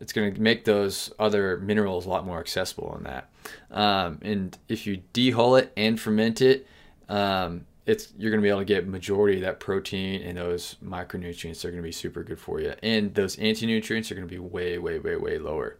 it's 0.00 0.12
going 0.12 0.34
to 0.34 0.40
make 0.40 0.64
those 0.64 1.12
other 1.18 1.58
minerals 1.58 2.06
a 2.06 2.08
lot 2.08 2.24
more 2.24 2.40
accessible 2.40 2.96
in 2.96 3.04
that. 3.04 3.28
Um, 3.70 4.18
and 4.22 4.56
if 4.68 4.86
you 4.86 5.02
dehull 5.12 5.56
it 5.56 5.72
and 5.76 6.00
ferment 6.00 6.40
it, 6.40 6.66
um, 7.08 7.66
it's 7.86 8.12
you're 8.16 8.30
going 8.30 8.40
to 8.40 8.42
be 8.42 8.48
able 8.48 8.60
to 8.60 8.64
get 8.64 8.86
majority 8.86 9.36
of 9.36 9.42
that 9.42 9.60
protein 9.60 10.22
and 10.22 10.38
those 10.38 10.76
micronutrients 10.84 11.64
are 11.64 11.70
going 11.70 11.82
to 11.82 11.86
be 11.86 11.92
super 11.92 12.22
good 12.22 12.38
for 12.38 12.60
you. 12.60 12.74
And 12.82 13.14
those 13.14 13.38
anti-nutrients 13.38 14.10
are 14.10 14.14
going 14.14 14.26
to 14.26 14.30
be 14.30 14.38
way, 14.38 14.78
way, 14.78 14.98
way, 14.98 15.16
way 15.16 15.38
lower. 15.38 15.76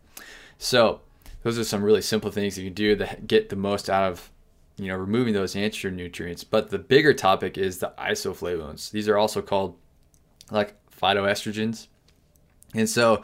So 0.58 1.00
those 1.42 1.58
are 1.58 1.64
some 1.64 1.82
really 1.82 2.02
simple 2.02 2.30
things 2.30 2.58
you 2.58 2.64
can 2.64 2.74
do 2.74 2.96
to 2.96 3.16
get 3.26 3.48
the 3.48 3.56
most 3.56 3.88
out 3.88 4.10
of 4.10 4.30
you 4.76 4.88
know 4.88 4.96
removing 4.96 5.34
those 5.34 5.56
anti-nutrients. 5.56 6.44
But 6.44 6.70
the 6.70 6.78
bigger 6.78 7.14
topic 7.14 7.56
is 7.56 7.78
the 7.78 7.92
isoflavones. 7.98 8.90
These 8.90 9.08
are 9.08 9.16
also 9.16 9.40
called 9.40 9.76
like 10.50 10.74
phytoestrogens. 11.00 11.86
And 12.74 12.88
so 12.88 13.22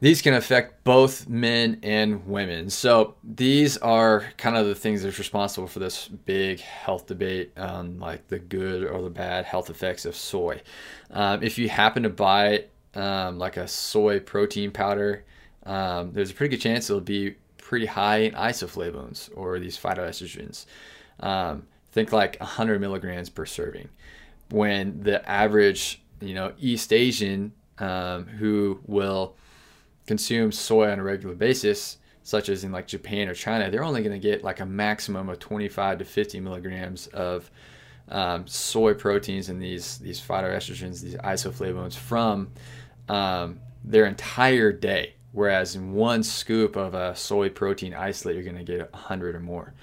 these 0.00 0.22
can 0.22 0.32
affect 0.34 0.82
both 0.82 1.28
men 1.28 1.78
and 1.82 2.26
women. 2.26 2.70
So 2.70 3.16
these 3.22 3.76
are 3.78 4.24
kind 4.38 4.56
of 4.56 4.66
the 4.66 4.74
things 4.74 5.02
that's 5.02 5.18
responsible 5.18 5.68
for 5.68 5.78
this 5.78 6.08
big 6.08 6.60
health 6.60 7.06
debate 7.06 7.52
on 7.56 8.00
like 8.00 8.26
the 8.28 8.38
good 8.38 8.84
or 8.84 9.02
the 9.02 9.10
bad 9.10 9.44
health 9.44 9.68
effects 9.68 10.06
of 10.06 10.16
soy. 10.16 10.62
Um, 11.10 11.42
if 11.42 11.58
you 11.58 11.68
happen 11.68 12.02
to 12.04 12.08
buy 12.08 12.64
um, 12.94 13.38
like 13.38 13.58
a 13.58 13.68
soy 13.68 14.20
protein 14.20 14.70
powder, 14.70 15.24
um, 15.66 16.12
there's 16.12 16.30
a 16.30 16.34
pretty 16.34 16.56
good 16.56 16.62
chance 16.62 16.88
it'll 16.88 17.02
be 17.02 17.36
pretty 17.58 17.86
high 17.86 18.18
in 18.18 18.32
isoflavones 18.32 19.30
or 19.36 19.58
these 19.58 19.76
phytoestrogens. 19.76 20.64
Um, 21.20 21.66
think 21.92 22.10
like 22.10 22.38
100 22.40 22.80
milligrams 22.80 23.28
per 23.28 23.44
serving. 23.44 23.90
When 24.48 25.02
the 25.02 25.28
average, 25.28 26.00
you 26.20 26.34
know, 26.34 26.54
East 26.58 26.92
Asian 26.92 27.52
um, 27.78 28.26
who 28.26 28.80
will 28.86 29.36
consume 30.10 30.50
soy 30.50 30.90
on 30.90 30.98
a 30.98 31.04
regular 31.04 31.36
basis, 31.36 31.98
such 32.24 32.48
as 32.48 32.64
in 32.64 32.72
like 32.72 32.88
Japan 32.88 33.28
or 33.28 33.34
China, 33.34 33.70
they're 33.70 33.84
only 33.84 34.02
going 34.02 34.20
to 34.20 34.28
get 34.28 34.42
like 34.42 34.58
a 34.58 34.66
maximum 34.66 35.28
of 35.28 35.38
25 35.38 35.98
to 35.98 36.04
50 36.04 36.40
milligrams 36.40 37.06
of 37.06 37.48
um, 38.08 38.44
soy 38.48 38.92
proteins 38.92 39.48
and 39.50 39.62
these 39.62 39.98
these 39.98 40.20
phytoestrogens, 40.20 41.00
these 41.00 41.14
isoflavones 41.14 41.94
from 41.94 42.50
um, 43.08 43.60
their 43.84 44.06
entire 44.06 44.72
day. 44.72 45.14
Whereas 45.30 45.76
in 45.76 45.92
one 45.92 46.24
scoop 46.24 46.74
of 46.74 46.94
a 46.94 47.14
soy 47.14 47.48
protein 47.48 47.94
isolate, 47.94 48.34
you're 48.34 48.42
going 48.42 48.56
to 48.56 48.64
get 48.64 48.92
100 48.92 49.36
or 49.36 49.40
more. 49.40 49.74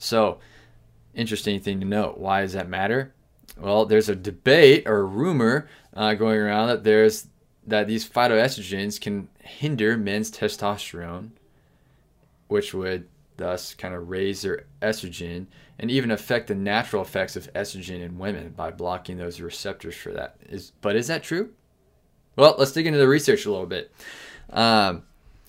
So, 0.00 0.40
interesting 1.14 1.60
thing 1.60 1.78
to 1.78 1.86
note. 1.86 2.18
Why 2.18 2.40
does 2.40 2.54
that 2.54 2.68
matter? 2.68 3.14
Well, 3.56 3.86
there's 3.86 4.08
a 4.08 4.16
debate 4.16 4.88
or 4.88 4.96
a 4.96 5.04
rumor 5.04 5.68
uh, 5.94 6.14
going 6.14 6.40
around 6.40 6.66
that 6.66 6.82
there's 6.82 7.28
that 7.66 7.86
these 7.86 8.08
phytoestrogens 8.08 9.00
can 9.00 9.28
hinder 9.40 9.96
men's 9.96 10.30
testosterone, 10.30 11.30
which 12.48 12.72
would 12.72 13.08
thus 13.36 13.74
kind 13.74 13.94
of 13.94 14.08
raise 14.08 14.42
their 14.42 14.64
estrogen 14.80 15.46
and 15.78 15.90
even 15.90 16.10
affect 16.10 16.46
the 16.48 16.54
natural 16.54 17.02
effects 17.02 17.36
of 17.36 17.52
estrogen 17.52 18.00
in 18.00 18.18
women 18.18 18.50
by 18.56 18.70
blocking 18.70 19.18
those 19.18 19.40
receptors 19.40 19.94
for 19.94 20.12
that. 20.12 20.36
Is 20.48 20.72
but 20.80 20.96
is 20.96 21.08
that 21.08 21.22
true? 21.22 21.50
Well, 22.36 22.54
let's 22.58 22.72
dig 22.72 22.86
into 22.86 22.98
the 22.98 23.08
research 23.08 23.46
a 23.46 23.50
little 23.50 23.66
bit. 23.66 23.92
Um, 24.50 25.02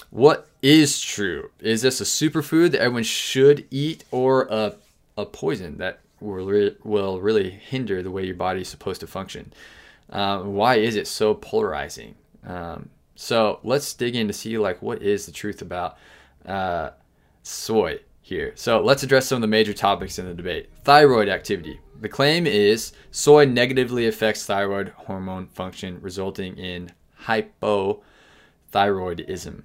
what 0.10 0.48
is 0.62 1.02
true? 1.02 1.52
Is 1.60 1.82
this 1.82 2.00
a 2.00 2.06
superfood 2.06 2.72
that 2.72 2.82
everyone 2.82 3.04
should 3.04 3.68
eat, 3.70 4.06
or 4.12 4.48
a, 4.50 4.76
a 5.18 5.26
poison 5.26 5.78
that 5.78 6.00
will, 6.22 6.46
re- 6.46 6.76
will 6.84 7.20
really 7.20 7.50
hinder 7.50 8.02
the 8.02 8.12
way 8.12 8.26
your 8.26 8.36
body 8.36 8.62
is 8.62 8.70
supposed 8.70 9.02
to 9.02 9.08
function? 9.08 9.52
Um, 10.10 10.54
why 10.54 10.76
is 10.76 10.96
it 10.96 11.08
so 11.08 11.34
polarizing? 11.34 12.16
Um, 12.46 12.90
so 13.16 13.60
let's 13.64 13.94
dig 13.94 14.16
in 14.16 14.28
to 14.28 14.34
see 14.34 14.58
like 14.58 14.82
what 14.82 15.02
is 15.02 15.26
the 15.26 15.32
truth 15.32 15.62
about 15.62 15.98
uh, 16.46 16.92
soy 17.44 18.00
here. 18.22 18.52
So 18.56 18.82
let's 18.82 19.04
address 19.04 19.28
some 19.28 19.38
of 19.38 19.42
the 19.42 19.48
major 19.48 19.74
topics 19.74 20.20
in 20.20 20.26
the 20.26 20.34
debate. 20.34 20.70
Thyroid 20.84 21.30
activity. 21.30 21.80
The 22.00 22.10
claim 22.10 22.46
is 22.46 22.94
soy 23.10 23.46
negatively 23.46 24.08
affects 24.08 24.46
thyroid 24.46 24.94
hormone 24.96 25.48
function, 25.48 26.00
resulting 26.02 26.58
in 26.58 26.92
hypothyroidism. 27.24 29.64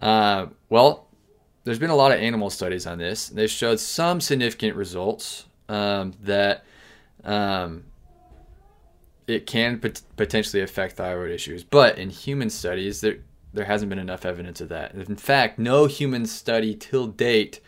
Uh, 0.00 0.46
well, 0.68 1.08
there's 1.64 1.78
been 1.78 1.90
a 1.90 1.96
lot 1.96 2.12
of 2.12 2.20
animal 2.20 2.48
studies 2.48 2.86
on 2.86 2.98
this. 2.98 3.28
They 3.28 3.46
showed 3.46 3.78
some 3.78 4.20
significant 4.20 4.76
results 4.76 5.44
um, 5.68 6.14
that 6.22 6.64
um, 7.24 7.84
it 9.30 9.46
can 9.46 9.78
pot- 9.78 10.02
potentially 10.16 10.62
affect 10.62 10.96
thyroid 10.96 11.30
issues. 11.30 11.64
But 11.64 11.98
in 11.98 12.10
human 12.10 12.50
studies, 12.50 13.00
there 13.00 13.18
there 13.52 13.64
hasn't 13.64 13.88
been 13.88 13.98
enough 13.98 14.24
evidence 14.24 14.60
of 14.60 14.68
that. 14.68 14.94
In 14.94 15.16
fact, 15.16 15.58
no 15.58 15.86
human 15.86 16.24
study 16.26 16.74
till 16.74 17.08
date 17.08 17.60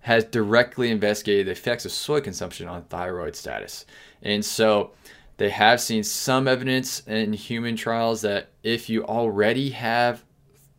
has 0.00 0.24
directly 0.24 0.90
investigated 0.90 1.46
the 1.46 1.52
effects 1.52 1.84
of 1.84 1.92
soy 1.92 2.20
consumption 2.20 2.66
on 2.66 2.82
thyroid 2.84 3.36
status. 3.36 3.84
And 4.22 4.44
so 4.44 4.92
they 5.36 5.50
have 5.50 5.80
seen 5.80 6.02
some 6.02 6.48
evidence 6.48 7.00
in 7.06 7.32
human 7.32 7.76
trials 7.76 8.22
that 8.22 8.48
if 8.62 8.90
you 8.90 9.04
already 9.04 9.70
have 9.70 10.24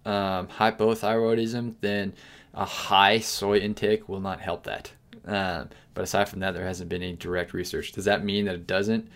um, 0.05 0.47
hypothyroidism, 0.47 1.75
then 1.81 2.13
a 2.53 2.65
high 2.65 3.19
soy 3.19 3.59
intake 3.59 4.09
will 4.09 4.19
not 4.19 4.41
help 4.41 4.63
that. 4.63 4.91
Um, 5.25 5.69
but 5.93 6.03
aside 6.03 6.27
from 6.27 6.39
that, 6.39 6.53
there 6.53 6.65
hasn't 6.65 6.89
been 6.89 7.03
any 7.03 7.15
direct 7.15 7.53
research. 7.53 7.91
Does 7.91 8.05
that 8.05 8.25
mean 8.25 8.45
that 8.45 8.55
it 8.55 8.67
doesn't? 8.67 9.07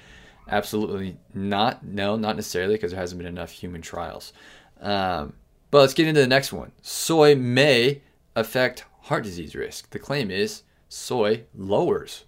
Absolutely 0.50 1.18
not. 1.34 1.86
No, 1.86 2.16
not 2.16 2.36
necessarily 2.36 2.76
because 2.76 2.92
there 2.92 3.00
hasn't 3.00 3.18
been 3.18 3.28
enough 3.28 3.52
human 3.52 3.82
trials. 3.82 4.34
Um, 4.80 5.34
but 5.72 5.80
let's 5.80 5.94
get 5.94 6.08
into 6.08 6.22
the 6.22 6.28
next 6.28 6.54
one. 6.54 6.72
Soy 6.82 7.36
may 7.36 8.02
affect 8.36 8.86
heart 9.04 9.24
disease 9.24 9.56
risk. 9.56 9.90
The 9.90 10.00
claim 10.00 10.30
is 10.30 10.64
soy 10.88 11.44
lowers 11.56 12.26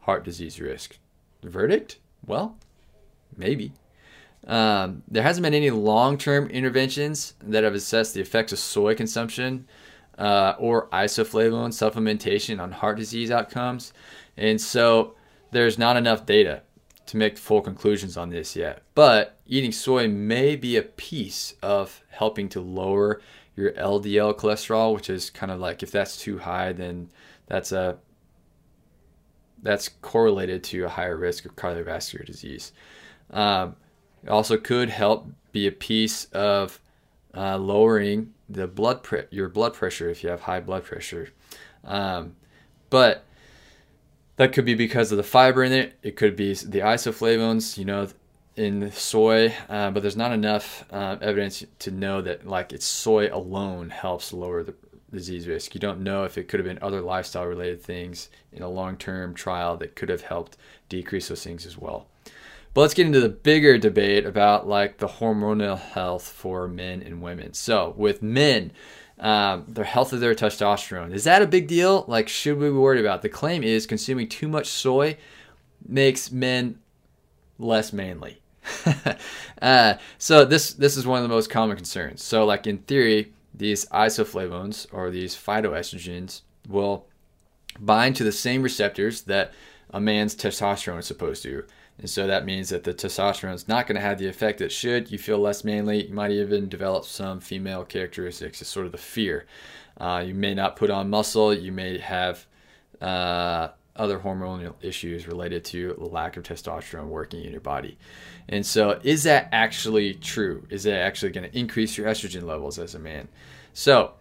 heart 0.00 0.24
disease 0.24 0.60
risk. 0.60 0.98
The 1.42 1.50
verdict? 1.50 1.98
Well, 2.26 2.56
maybe. 3.36 3.72
Um, 4.46 5.02
there 5.08 5.22
hasn't 5.22 5.42
been 5.42 5.54
any 5.54 5.70
long 5.70 6.16
term 6.16 6.48
interventions 6.48 7.34
that 7.42 7.64
have 7.64 7.74
assessed 7.74 8.14
the 8.14 8.20
effects 8.20 8.52
of 8.52 8.58
soy 8.58 8.94
consumption 8.94 9.66
uh, 10.16 10.54
or 10.58 10.88
isoflavone 10.88 11.70
supplementation 11.70 12.60
on 12.60 12.72
heart 12.72 12.96
disease 12.96 13.30
outcomes. 13.30 13.92
And 14.36 14.60
so 14.60 15.14
there's 15.50 15.78
not 15.78 15.96
enough 15.96 16.26
data 16.26 16.62
to 17.08 17.16
make 17.16 17.38
full 17.38 17.60
conclusions 17.60 18.16
on 18.16 18.30
this 18.30 18.54
yet, 18.54 18.82
but 18.94 19.38
eating 19.46 19.72
soy 19.72 20.06
may 20.08 20.56
be 20.56 20.76
a 20.76 20.82
piece 20.82 21.54
of 21.62 22.02
helping 22.10 22.48
to 22.50 22.60
lower 22.60 23.20
your 23.56 23.72
LDL 23.72 24.36
cholesterol, 24.36 24.94
which 24.94 25.10
is 25.10 25.30
kind 25.30 25.50
of 25.50 25.58
like 25.58 25.82
if 25.82 25.90
that's 25.90 26.18
too 26.18 26.38
high, 26.38 26.72
then 26.72 27.10
that's 27.46 27.72
a 27.72 27.98
that's 29.62 29.88
correlated 29.88 30.62
to 30.62 30.84
a 30.84 30.88
higher 30.88 31.16
risk 31.16 31.44
of 31.44 31.56
cardiovascular 31.56 32.24
disease. 32.24 32.72
Um, 33.30 33.74
it 34.22 34.28
also 34.28 34.56
could 34.56 34.90
help 34.90 35.26
be 35.50 35.66
a 35.66 35.72
piece 35.72 36.26
of 36.26 36.80
uh, 37.34 37.56
lowering 37.56 38.34
the 38.48 38.66
blood 38.66 39.02
pre- 39.02 39.24
your 39.30 39.48
blood 39.48 39.74
pressure 39.74 40.08
if 40.08 40.22
you 40.22 40.30
have 40.30 40.42
high 40.42 40.60
blood 40.60 40.84
pressure. 40.84 41.30
Um, 41.84 42.36
but 42.90 43.24
that 44.38 44.52
could 44.52 44.64
be 44.64 44.74
because 44.74 45.12
of 45.12 45.18
the 45.18 45.24
fiber 45.24 45.62
in 45.62 45.72
it. 45.72 45.98
It 46.02 46.16
could 46.16 46.36
be 46.36 46.54
the 46.54 46.80
isoflavones, 46.80 47.76
you 47.76 47.84
know, 47.84 48.08
in 48.56 48.90
soy, 48.92 49.54
uh, 49.68 49.90
but 49.90 50.00
there's 50.00 50.16
not 50.16 50.32
enough 50.32 50.84
uh, 50.90 51.16
evidence 51.20 51.64
to 51.80 51.90
know 51.90 52.22
that 52.22 52.46
like 52.46 52.72
it's 52.72 52.86
soy 52.86 53.28
alone 53.32 53.90
helps 53.90 54.32
lower 54.32 54.62
the 54.62 54.74
disease 55.12 55.46
risk. 55.46 55.74
You 55.74 55.80
don't 55.80 56.00
know 56.00 56.24
if 56.24 56.38
it 56.38 56.48
could 56.48 56.60
have 56.60 56.66
been 56.66 56.78
other 56.80 57.00
lifestyle 57.00 57.46
related 57.46 57.82
things 57.82 58.30
in 58.52 58.62
a 58.62 58.68
long 58.68 58.96
term 58.96 59.34
trial 59.34 59.76
that 59.78 59.96
could 59.96 60.08
have 60.08 60.22
helped 60.22 60.56
decrease 60.88 61.28
those 61.28 61.44
things 61.44 61.66
as 61.66 61.76
well. 61.76 62.06
But 62.74 62.82
let's 62.82 62.94
get 62.94 63.06
into 63.06 63.20
the 63.20 63.28
bigger 63.28 63.76
debate 63.76 64.24
about 64.24 64.68
like 64.68 64.98
the 64.98 65.08
hormonal 65.08 65.78
health 65.78 66.28
for 66.28 66.68
men 66.68 67.02
and 67.02 67.22
women. 67.22 67.54
So 67.54 67.94
with 67.96 68.22
men, 68.22 68.70
um, 69.20 69.64
the 69.68 69.84
health 69.84 70.12
of 70.12 70.20
their 70.20 70.34
testosterone. 70.34 71.12
Is 71.12 71.24
that 71.24 71.42
a 71.42 71.46
big 71.46 71.66
deal? 71.66 72.04
Like, 72.06 72.28
should 72.28 72.58
we 72.58 72.66
be 72.66 72.72
worried 72.72 73.00
about? 73.00 73.22
The 73.22 73.28
claim 73.28 73.62
is 73.62 73.86
consuming 73.86 74.28
too 74.28 74.48
much 74.48 74.68
soy 74.68 75.16
makes 75.86 76.30
men 76.30 76.78
less 77.58 77.92
manly. 77.92 78.40
uh, 79.62 79.94
so 80.18 80.44
this 80.44 80.74
this 80.74 80.96
is 80.96 81.06
one 81.06 81.18
of 81.18 81.22
the 81.22 81.34
most 81.34 81.50
common 81.50 81.76
concerns. 81.76 82.22
So, 82.22 82.44
like 82.44 82.66
in 82.66 82.78
theory, 82.78 83.32
these 83.54 83.86
isoflavones 83.86 84.86
or 84.92 85.10
these 85.10 85.34
phytoestrogens 85.34 86.42
will 86.68 87.06
bind 87.80 88.16
to 88.16 88.24
the 88.24 88.32
same 88.32 88.62
receptors 88.62 89.22
that 89.22 89.52
a 89.90 90.00
man's 90.00 90.34
testosterone 90.34 90.98
is 90.98 91.06
supposed 91.06 91.42
to. 91.44 91.64
And 91.98 92.08
so 92.08 92.26
that 92.28 92.44
means 92.44 92.68
that 92.68 92.84
the 92.84 92.94
testosterone 92.94 93.54
is 93.54 93.66
not 93.66 93.86
going 93.86 93.96
to 93.96 94.00
have 94.00 94.18
the 94.18 94.28
effect 94.28 94.60
it 94.60 94.70
should. 94.70 95.10
You 95.10 95.18
feel 95.18 95.38
less 95.38 95.64
manly. 95.64 96.06
You 96.06 96.14
might 96.14 96.30
even 96.30 96.68
develop 96.68 97.04
some 97.04 97.40
female 97.40 97.84
characteristics. 97.84 98.60
It's 98.60 98.70
sort 98.70 98.86
of 98.86 98.92
the 98.92 98.98
fear. 98.98 99.46
Uh, 99.96 100.22
you 100.24 100.34
may 100.34 100.54
not 100.54 100.76
put 100.76 100.90
on 100.90 101.10
muscle. 101.10 101.52
You 101.52 101.72
may 101.72 101.98
have 101.98 102.46
uh, 103.00 103.68
other 103.96 104.20
hormonal 104.20 104.74
issues 104.80 105.26
related 105.26 105.64
to 105.64 105.94
lack 105.98 106.36
of 106.36 106.44
testosterone 106.44 107.08
working 107.08 107.44
in 107.44 107.50
your 107.50 107.60
body. 107.60 107.98
And 108.48 108.64
so, 108.64 109.00
is 109.02 109.24
that 109.24 109.48
actually 109.52 110.14
true? 110.14 110.66
Is 110.70 110.84
that 110.84 111.00
actually 111.00 111.32
going 111.32 111.50
to 111.50 111.58
increase 111.58 111.98
your 111.98 112.06
estrogen 112.06 112.44
levels 112.44 112.78
as 112.78 112.94
a 112.94 112.98
man? 112.98 113.28
So, 113.74 114.12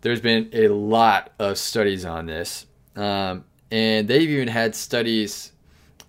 there's 0.00 0.20
been 0.20 0.48
a 0.52 0.68
lot 0.68 1.32
of 1.38 1.58
studies 1.58 2.04
on 2.04 2.26
this. 2.26 2.66
Um, 2.96 3.44
and 3.70 4.08
they've 4.08 4.28
even 4.28 4.48
had 4.48 4.74
studies 4.74 5.52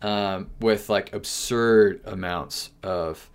um, 0.02 0.50
with 0.60 0.90
like 0.90 1.14
absurd 1.14 2.02
amounts 2.06 2.72
of 2.84 3.30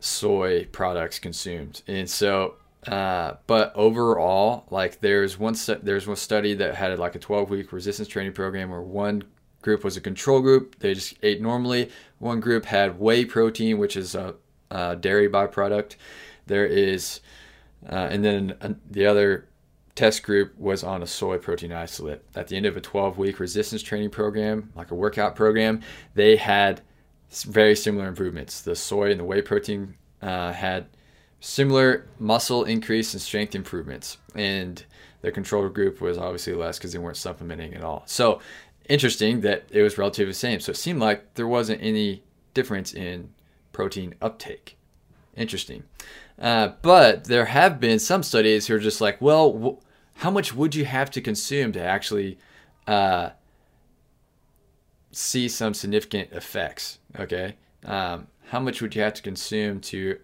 soy 0.00 0.66
products 0.66 1.18
consumed. 1.18 1.82
And 1.86 2.08
so, 2.08 2.56
uh, 2.86 3.34
but 3.46 3.72
overall, 3.74 4.66
like 4.70 5.00
there's 5.00 5.38
one 5.38 5.54
there's 5.82 6.06
one 6.06 6.16
study 6.16 6.54
that 6.54 6.74
had 6.74 6.98
like 6.98 7.14
a 7.14 7.18
12 7.18 7.50
week 7.50 7.72
resistance 7.72 8.08
training 8.08 8.32
program 8.32 8.70
where 8.70 8.82
one 8.82 9.24
group 9.62 9.84
was 9.84 9.96
a 9.96 10.00
control 10.00 10.40
group. 10.40 10.78
They 10.80 10.94
just 10.94 11.14
ate 11.22 11.40
normally. 11.40 11.90
One 12.18 12.40
group 12.40 12.64
had 12.64 12.98
whey 12.98 13.24
protein, 13.24 13.78
which 13.78 13.96
is 13.96 14.14
a, 14.14 14.34
a 14.70 14.96
dairy 14.96 15.28
byproduct. 15.28 15.96
There 16.46 16.66
is, 16.66 17.20
uh, 17.88 18.08
and 18.10 18.24
then 18.24 18.80
the 18.90 19.06
other 19.06 19.46
test 19.94 20.22
group 20.22 20.58
was 20.58 20.82
on 20.82 21.02
a 21.02 21.06
soy 21.06 21.38
protein 21.38 21.72
isolate. 21.72 22.22
At 22.34 22.48
the 22.48 22.56
end 22.56 22.66
of 22.66 22.76
a 22.76 22.80
12 22.80 23.18
week 23.18 23.38
resistance 23.38 23.82
training 23.82 24.10
program, 24.10 24.72
like 24.74 24.90
a 24.90 24.94
workout 24.94 25.36
program, 25.36 25.80
they 26.14 26.36
had 26.36 26.80
very 27.44 27.76
similar 27.76 28.08
improvements. 28.08 28.62
The 28.62 28.76
soy 28.76 29.10
and 29.10 29.20
the 29.20 29.24
whey 29.24 29.42
protein 29.42 29.94
uh, 30.20 30.52
had 30.52 30.86
similar 31.40 32.06
muscle 32.18 32.64
increase 32.64 33.12
and 33.14 33.20
strength 33.20 33.54
improvements. 33.54 34.18
And 34.34 34.82
the 35.20 35.32
control 35.32 35.68
group 35.68 36.00
was 36.00 36.18
obviously 36.18 36.54
less 36.54 36.78
because 36.78 36.92
they 36.92 36.98
weren't 36.98 37.16
supplementing 37.16 37.74
at 37.74 37.82
all. 37.82 38.02
So 38.06 38.40
interesting 38.88 39.40
that 39.42 39.64
it 39.70 39.82
was 39.82 39.98
relatively 39.98 40.30
the 40.30 40.34
same. 40.34 40.60
So 40.60 40.70
it 40.70 40.76
seemed 40.76 41.00
like 41.00 41.34
there 41.34 41.48
wasn't 41.48 41.82
any 41.82 42.22
difference 42.54 42.94
in 42.94 43.32
protein 43.72 44.14
uptake. 44.20 44.76
Interesting. 45.36 45.84
Uh, 46.38 46.72
but 46.82 47.24
there 47.24 47.46
have 47.46 47.80
been 47.80 47.98
some 47.98 48.22
studies 48.22 48.66
who 48.66 48.74
are 48.74 48.80
just 48.80 49.00
like, 49.00 49.20
well, 49.20 49.80
how 50.14 50.30
much 50.30 50.54
would 50.54 50.74
you 50.74 50.84
have 50.84 51.10
to 51.12 51.20
consume 51.20 51.72
to 51.72 51.80
actually 51.80 52.38
uh, 52.86 53.30
see 55.10 55.48
some 55.48 55.74
significant 55.74 56.32
effects? 56.32 56.98
Okay. 57.18 57.56
Um, 57.84 58.28
how 58.48 58.60
much 58.60 58.82
would 58.82 58.94
you 58.94 59.02
have 59.02 59.14
to 59.14 59.22
consume 59.22 59.80
to 59.80 60.18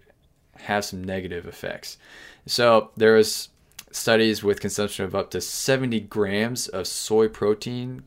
have 0.57 0.85
some 0.85 1.03
negative 1.03 1.47
effects? 1.47 1.99
So 2.47 2.91
there 2.97 3.15
was 3.15 3.49
studies 3.91 4.43
with 4.43 4.61
consumption 4.61 5.05
of 5.05 5.15
up 5.15 5.31
to 5.31 5.41
70 5.41 6.01
grams 6.01 6.69
of 6.69 6.87
soy 6.87 7.29
protein 7.29 8.03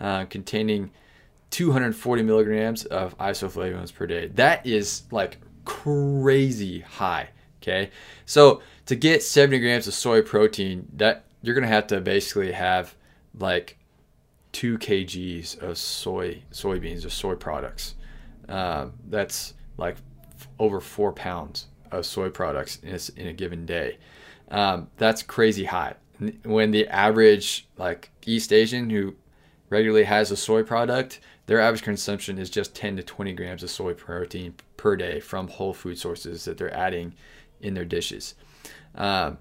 uh, 0.00 0.24
containing 0.26 0.90
240 1.50 2.22
milligrams 2.22 2.84
of 2.86 3.16
isoflavones 3.18 3.94
per 3.94 4.06
day. 4.06 4.28
That 4.28 4.66
is 4.66 5.02
like 5.10 5.38
crazy 5.64 6.80
high. 6.80 7.28
Okay, 7.64 7.90
so 8.26 8.60
to 8.84 8.94
get 8.94 9.22
70 9.22 9.58
grams 9.58 9.88
of 9.88 9.94
soy 9.94 10.20
protein, 10.20 10.86
that 10.96 11.24
you're 11.40 11.54
gonna 11.54 11.66
have 11.66 11.86
to 11.86 12.00
basically 12.02 12.52
have 12.52 12.94
like 13.38 13.78
two 14.52 14.76
kgs 14.76 15.58
of 15.62 15.78
soy 15.78 16.42
soybeans 16.52 17.06
or 17.06 17.10
soy 17.10 17.34
products. 17.34 17.94
Uh, 18.50 18.88
that's 19.08 19.54
like 19.78 19.96
f- 20.38 20.48
over 20.58 20.78
four 20.78 21.12
pounds 21.12 21.68
of 21.90 22.04
soy 22.04 22.28
products 22.28 22.80
in 22.82 22.94
a, 22.94 23.20
in 23.20 23.28
a 23.28 23.32
given 23.32 23.64
day. 23.64 23.96
Um, 24.50 24.88
that's 24.98 25.22
crazy 25.22 25.64
high. 25.64 25.94
When 26.42 26.70
the 26.70 26.86
average 26.88 27.66
like 27.78 28.10
East 28.26 28.52
Asian 28.52 28.90
who 28.90 29.14
regularly 29.70 30.04
has 30.04 30.30
a 30.30 30.36
soy 30.36 30.62
product, 30.62 31.20
their 31.46 31.60
average 31.60 31.82
consumption 31.82 32.36
is 32.38 32.50
just 32.50 32.74
10 32.74 32.96
to 32.96 33.02
20 33.02 33.32
grams 33.32 33.62
of 33.62 33.70
soy 33.70 33.94
protein 33.94 34.54
per 34.76 34.96
day 34.96 35.18
from 35.18 35.48
whole 35.48 35.72
food 35.72 35.98
sources 35.98 36.44
that 36.44 36.58
they're 36.58 36.74
adding 36.74 37.14
in 37.60 37.74
their 37.74 37.84
dishes. 37.84 38.34
Um, 38.94 39.38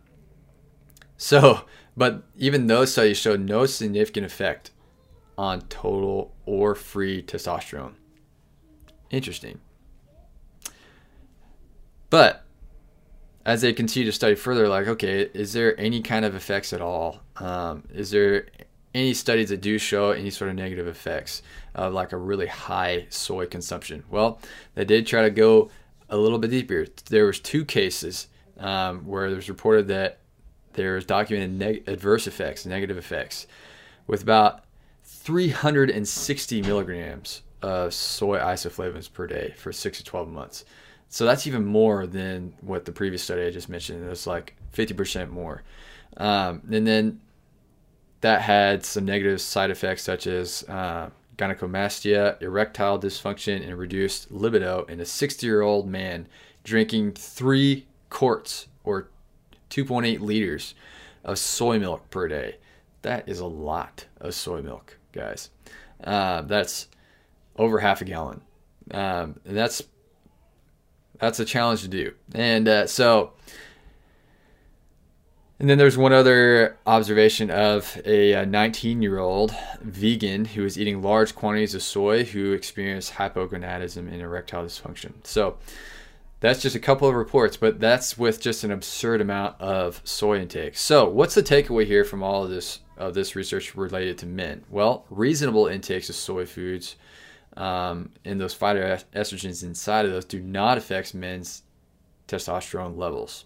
so, 1.18 1.62
but 1.96 2.24
even 2.38 2.68
those 2.68 2.92
studies 2.92 3.18
showed 3.18 3.40
no 3.42 3.66
significant 3.66 4.26
effect 4.26 4.72
on 5.38 5.62
total 5.62 6.34
or 6.46 6.76
free 6.76 7.22
testosterone. 7.22 7.94
Interesting. 9.10 9.60
But 12.10 12.44
as 13.46 13.62
they 13.62 13.74
continue 13.74 14.06
to 14.06 14.12
study 14.12 14.36
further, 14.36 14.68
like, 14.68 14.88
okay, 14.88 15.30
is 15.34 15.54
there 15.54 15.80
any 15.80 16.02
kind 16.02 16.26
of 16.26 16.36
effects 16.36 16.74
at 16.74 16.82
all? 16.82 17.22
Um, 17.38 17.84
is 17.94 18.12
there 18.12 18.48
any 18.94 19.14
studies 19.14 19.50
that 19.50 19.62
do 19.62 19.78
show 19.78 20.12
any 20.12 20.30
sort 20.30 20.50
of 20.50 20.56
negative 20.56 20.88
effects 20.88 21.42
of 21.76 21.94
like 21.94 22.12
a 22.12 22.18
really 22.18 22.48
high 22.48 23.08
soy 23.10 23.46
consumption? 23.46 24.04
Well, 24.10 24.40
they 24.76 24.86
did 24.86 25.08
try 25.08 25.24
to 25.24 25.30
go 25.30 25.72
a 26.10 26.18
little 26.18 26.40
bit 26.40 26.52
deeper. 26.52 26.86
There 27.10 27.26
was 27.26 27.40
two 27.40 27.66
cases 27.66 28.28
um, 28.60 29.06
where 29.06 29.26
it 29.26 29.36
was 29.36 29.50
reported 29.50 29.88
that 29.88 30.20
there 30.74 30.96
was 30.96 31.06
documented 31.06 31.58
neg- 31.58 31.84
adverse 31.88 32.28
effects, 32.28 32.66
negative 32.66 32.98
effects, 32.98 33.48
with 34.08 34.24
about 34.24 34.64
360 35.04 36.62
milligrams 36.64 37.42
of 37.62 37.94
soy 37.94 38.38
isoflavones 38.40 39.12
per 39.12 39.28
day 39.28 39.54
for 39.58 39.72
six 39.72 40.00
to 40.00 40.04
12 40.04 40.30
months. 40.30 40.66
So 41.10 41.26
that's 41.26 41.46
even 41.48 41.66
more 41.66 42.08
than 42.08 42.56
what 42.62 42.86
the 42.86 42.92
previous 42.92 43.24
study 43.24 43.46
I 43.46 43.52
just 43.52 43.70
mentioned. 43.70 44.04
It 44.04 44.10
was 44.10 44.26
like 44.28 44.56
50% 44.76 45.30
more. 45.30 45.64
Um, 46.18 46.62
and 46.72 46.86
then 46.88 47.22
that 48.22 48.42
had 48.42 48.84
some 48.84 49.06
negative 49.06 49.40
side 49.40 49.70
effects 49.70 50.02
such 50.02 50.28
as 50.28 50.64
uh, 50.64 51.10
gynecomastia, 51.38 52.42
erectile 52.42 53.00
dysfunction, 53.00 53.64
and 53.64 53.78
reduced 53.78 54.32
libido 54.32 54.86
in 54.86 55.00
a 55.00 55.06
60 55.06 55.46
year 55.46 55.62
old 55.62 55.88
man 55.88 56.28
drinking 56.64 57.12
three 57.14 57.86
quarts 58.10 58.68
or 58.84 59.10
2.8 59.70 60.20
liters 60.20 60.76
of 61.24 61.38
soy 61.38 61.80
milk 61.80 62.10
per 62.10 62.28
day. 62.28 62.58
That 63.02 63.28
is 63.28 63.40
a 63.40 63.46
lot 63.46 64.06
of 64.20 64.34
soy 64.34 64.62
milk, 64.62 64.98
guys. 65.12 65.50
Uh, 66.04 66.42
that's 66.44 66.88
over 67.58 67.80
half 67.80 68.02
a 68.02 68.06
gallon. 68.06 68.42
Um, 68.92 69.40
and 69.46 69.58
that's 69.58 69.84
that's 71.20 71.40
a 71.40 71.46
challenge 71.46 71.82
to 71.82 71.88
do. 71.88 72.14
And 72.34 72.68
uh, 72.68 72.88
so 72.88 73.34
and 75.64 75.70
then 75.70 75.78
there's 75.78 75.98
one 75.98 76.12
other 76.12 76.76
observation 76.86 77.50
of 77.50 77.98
a 78.04 78.46
19 78.46 79.02
year 79.02 79.18
old 79.18 79.56
vegan 79.80 80.44
who 80.44 80.62
was 80.62 80.78
eating 80.78 81.02
large 81.02 81.36
quantities 81.36 81.74
of 81.74 81.82
soy 81.82 82.26
who 82.26 82.52
experienced 82.52 83.14
hypogonadism 83.14 84.12
and 84.12 84.22
erectile 84.22 84.66
dysfunction. 84.66 85.14
So 85.24 85.56
that's 86.42 86.62
just 86.62 86.76
a 86.76 86.82
couple 86.82 87.08
of 87.08 87.16
reports, 87.16 87.56
but 87.56 87.80
that's 87.80 88.18
with 88.18 88.42
just 88.42 88.66
an 88.66 88.72
absurd 88.72 89.22
amount 89.22 89.62
of 89.62 90.02
soy 90.04 90.42
intake. 90.42 90.76
So 90.76 91.08
what's 91.08 91.34
the 91.34 91.42
takeaway 91.42 91.86
here 91.86 92.04
from 92.04 92.24
all 92.24 92.44
of 92.44 92.50
this 92.50 92.82
of 92.98 93.14
this 93.14 93.34
research 93.34 93.74
related 93.74 94.18
to 94.18 94.26
men? 94.26 94.66
Well, 94.70 95.06
reasonable 95.10 95.68
intakes 95.68 96.10
of 96.10 96.16
soy 96.16 96.46
foods 96.46 96.98
um, 97.56 98.10
and 98.26 98.38
those 98.38 98.54
phytoestrogens 98.54 99.64
inside 99.64 100.04
of 100.04 100.12
those 100.12 100.26
do 100.26 100.42
not 100.42 100.78
affect 100.78 101.14
men's 101.14 101.64
testosterone 102.28 102.98
levels 102.98 103.46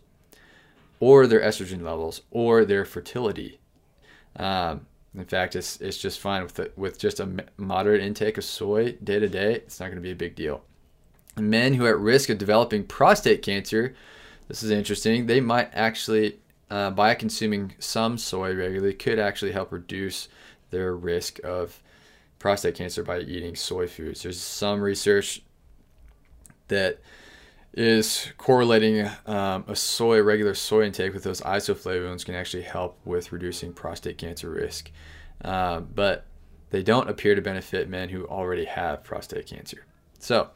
or 1.00 1.28
their 1.28 1.42
estrogen 1.42 1.82
levels 1.82 2.22
or 2.32 2.66
their 2.66 2.86
fertility. 2.86 3.60
Um, 4.36 4.88
in 5.16 5.26
fact, 5.26 5.56
it's, 5.56 5.82
it's 5.82 5.98
just 5.98 6.20
fine 6.20 6.44
with 6.44 6.56
the, 6.56 6.72
with 6.76 7.00
just 7.00 7.20
a 7.20 7.46
moderate 7.58 8.02
intake 8.02 8.38
of 8.38 8.44
soy 8.44 8.94
day 9.04 9.20
to 9.20 9.28
day. 9.28 9.56
It's 9.56 9.80
not 9.80 9.88
going 9.88 9.98
to 9.98 10.02
be 10.02 10.12
a 10.12 10.16
big 10.16 10.36
deal. 10.36 10.64
Men 11.38 11.74
who 11.74 11.86
are 11.86 11.92
at 11.92 12.00
risk 12.00 12.30
of 12.30 12.38
developing 12.38 12.84
prostate 12.84 13.42
cancer, 13.42 13.96
this 14.48 14.64
is 14.64 14.72
interesting. 14.72 15.26
They 15.26 15.42
might 15.42 15.70
actually, 15.74 16.40
uh, 16.70 16.92
by 16.92 17.16
consuming 17.16 17.74
some 17.80 18.18
soy 18.18 18.56
regularly, 18.56 18.94
could 18.94 19.20
actually 19.20 19.52
help 19.52 19.72
reduce 19.72 20.30
their 20.70 20.96
risk 20.96 21.40
of 21.44 21.82
prostate 22.40 22.76
cancer 22.76 23.04
by 23.04 23.20
eating 23.20 23.56
soy 23.56 23.88
foods. 23.88 24.24
There's 24.24 24.40
some 24.40 24.82
research 24.82 25.42
that 26.68 27.00
is 27.78 28.34
correlating 28.40 29.08
um, 29.28 29.64
a 29.68 29.76
soy, 29.76 30.20
regular 30.24 30.56
soy 30.56 30.86
intake 30.86 31.14
with 31.14 31.24
those 31.24 31.42
isoflavones 31.42 32.26
can 32.26 32.34
actually 32.34 32.64
help 32.64 32.98
with 33.06 33.32
reducing 33.32 33.72
prostate 33.72 34.18
cancer 34.18 34.50
risk. 34.50 34.90
Uh, 35.46 35.82
but 35.82 36.26
they 36.72 36.82
don't 36.82 37.08
appear 37.08 37.36
to 37.36 37.42
benefit 37.42 37.88
men 37.88 38.10
who 38.10 38.26
already 38.26 38.66
have 38.66 39.04
prostate 39.04 39.46
cancer. 39.46 39.86
So, 40.18 40.50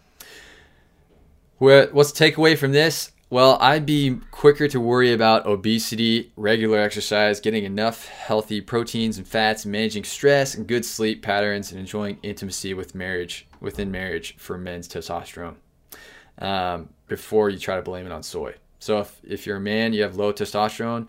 what's 1.60 2.12
the 2.12 2.26
takeaway 2.26 2.58
from 2.58 2.72
this? 2.72 3.12
Well, 3.30 3.58
I'd 3.62 3.86
be 3.86 4.20
quicker 4.32 4.68
to 4.70 4.80
worry 4.80 5.14
about 5.14 5.46
obesity, 5.46 6.32
regular 6.36 6.80
exercise, 6.80 7.40
getting 7.40 7.64
enough 7.66 8.08
healthy 8.08 8.62
proteins 8.62 9.20
and 9.20 9.28
fats, 9.28 9.64
managing 9.64 10.06
stress 10.06 10.56
and 10.56 10.66
good 10.66 10.86
sleep 10.86 11.22
patterns, 11.22 11.72
and 11.72 11.80
enjoying 11.80 12.18
intimacy 12.24 12.74
with 12.74 12.96
marriage 12.96 13.48
within 13.60 13.92
marriage 13.92 14.36
for 14.38 14.58
men's 14.58 14.88
testosterone 14.88 15.58
um, 16.42 16.90
before 17.08 17.50
you 17.50 17.58
try 17.58 17.78
to 17.78 17.82
blame 17.82 18.06
it 18.06 18.12
on 18.12 18.24
soy. 18.24 18.54
So 18.80 19.00
if, 19.00 19.22
if 19.24 19.46
you're 19.46 19.58
a 19.58 19.62
man, 19.62 19.94
you 19.94 20.02
have 20.02 20.18
low 20.18 20.34
testosterone, 20.34 21.08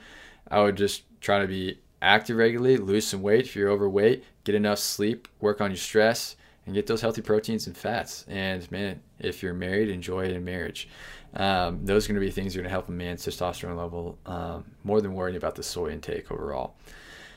I 0.48 0.60
would 0.60 0.76
just 0.76 1.02
try 1.20 1.40
to 1.40 1.48
be 1.48 1.78
active 2.02 2.36
regularly, 2.36 2.76
lose 2.76 3.06
some 3.06 3.22
weight 3.22 3.46
if 3.46 3.56
you're 3.56 3.70
overweight, 3.70 4.24
get 4.44 4.54
enough 4.54 4.78
sleep, 4.78 5.26
work 5.40 5.60
on 5.60 5.70
your 5.70 5.78
stress, 5.78 6.36
and 6.66 6.74
get 6.74 6.86
those 6.86 7.00
healthy 7.00 7.22
proteins 7.22 7.66
and 7.66 7.76
fats. 7.76 8.24
And 8.28 8.70
man, 8.70 9.00
if 9.18 9.42
you're 9.42 9.54
married, 9.54 9.88
enjoy 9.88 10.26
it 10.26 10.32
in 10.32 10.44
marriage. 10.44 10.88
Um, 11.34 11.84
those 11.86 12.04
are 12.04 12.12
going 12.12 12.20
to 12.20 12.26
be 12.26 12.30
things 12.30 12.52
that 12.52 12.60
are 12.60 12.62
going 12.62 12.68
to 12.68 12.74
help 12.74 12.88
a 12.88 12.92
man's 12.92 13.24
testosterone 13.24 13.76
level 13.76 14.18
um, 14.26 14.64
more 14.84 15.00
than 15.00 15.14
worrying 15.14 15.36
about 15.36 15.54
the 15.54 15.62
soy 15.62 15.90
intake 15.90 16.30
overall. 16.30 16.74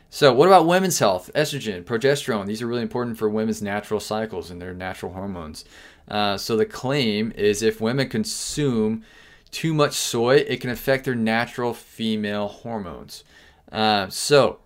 So, 0.10 0.34
what 0.34 0.48
about 0.48 0.68
women's 0.68 1.00
health? 1.00 1.32
Estrogen, 1.34 1.84
progesterone, 1.84 2.46
these 2.46 2.62
are 2.62 2.68
really 2.68 2.82
important 2.82 3.18
for 3.18 3.30
women's 3.30 3.62
natural 3.62 4.00
cycles 4.00 4.52
and 4.52 4.62
their 4.62 4.74
natural 4.74 5.14
hormones. 5.14 5.66
Uh, 6.08 6.38
so, 6.38 6.56
the 6.56 6.66
claim 6.66 7.32
is 7.36 7.62
if 7.62 7.82
women 7.82 8.10
consume 8.10 9.04
too 9.52 9.74
much 9.74 9.94
soy, 9.94 10.38
it 10.38 10.62
can 10.62 10.70
affect 10.70 11.06
their 11.06 11.16
natural 11.16 11.74
female 11.74 12.48
hormones. 12.48 13.24
Uh, 13.72 14.08
so, 14.10 14.60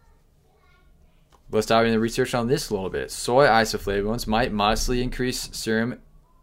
let's 1.52 1.68
dive 1.68 1.86
into 1.86 1.96
the 1.96 2.00
research 2.00 2.34
on 2.34 2.48
this 2.48 2.70
a 2.70 2.74
little 2.74 2.90
bit. 2.90 3.12
Soy 3.12 3.46
isoflavones 3.46 4.28
might 4.28 4.52
modestly 4.52 5.02
increase 5.02 5.50
serum 5.52 6.00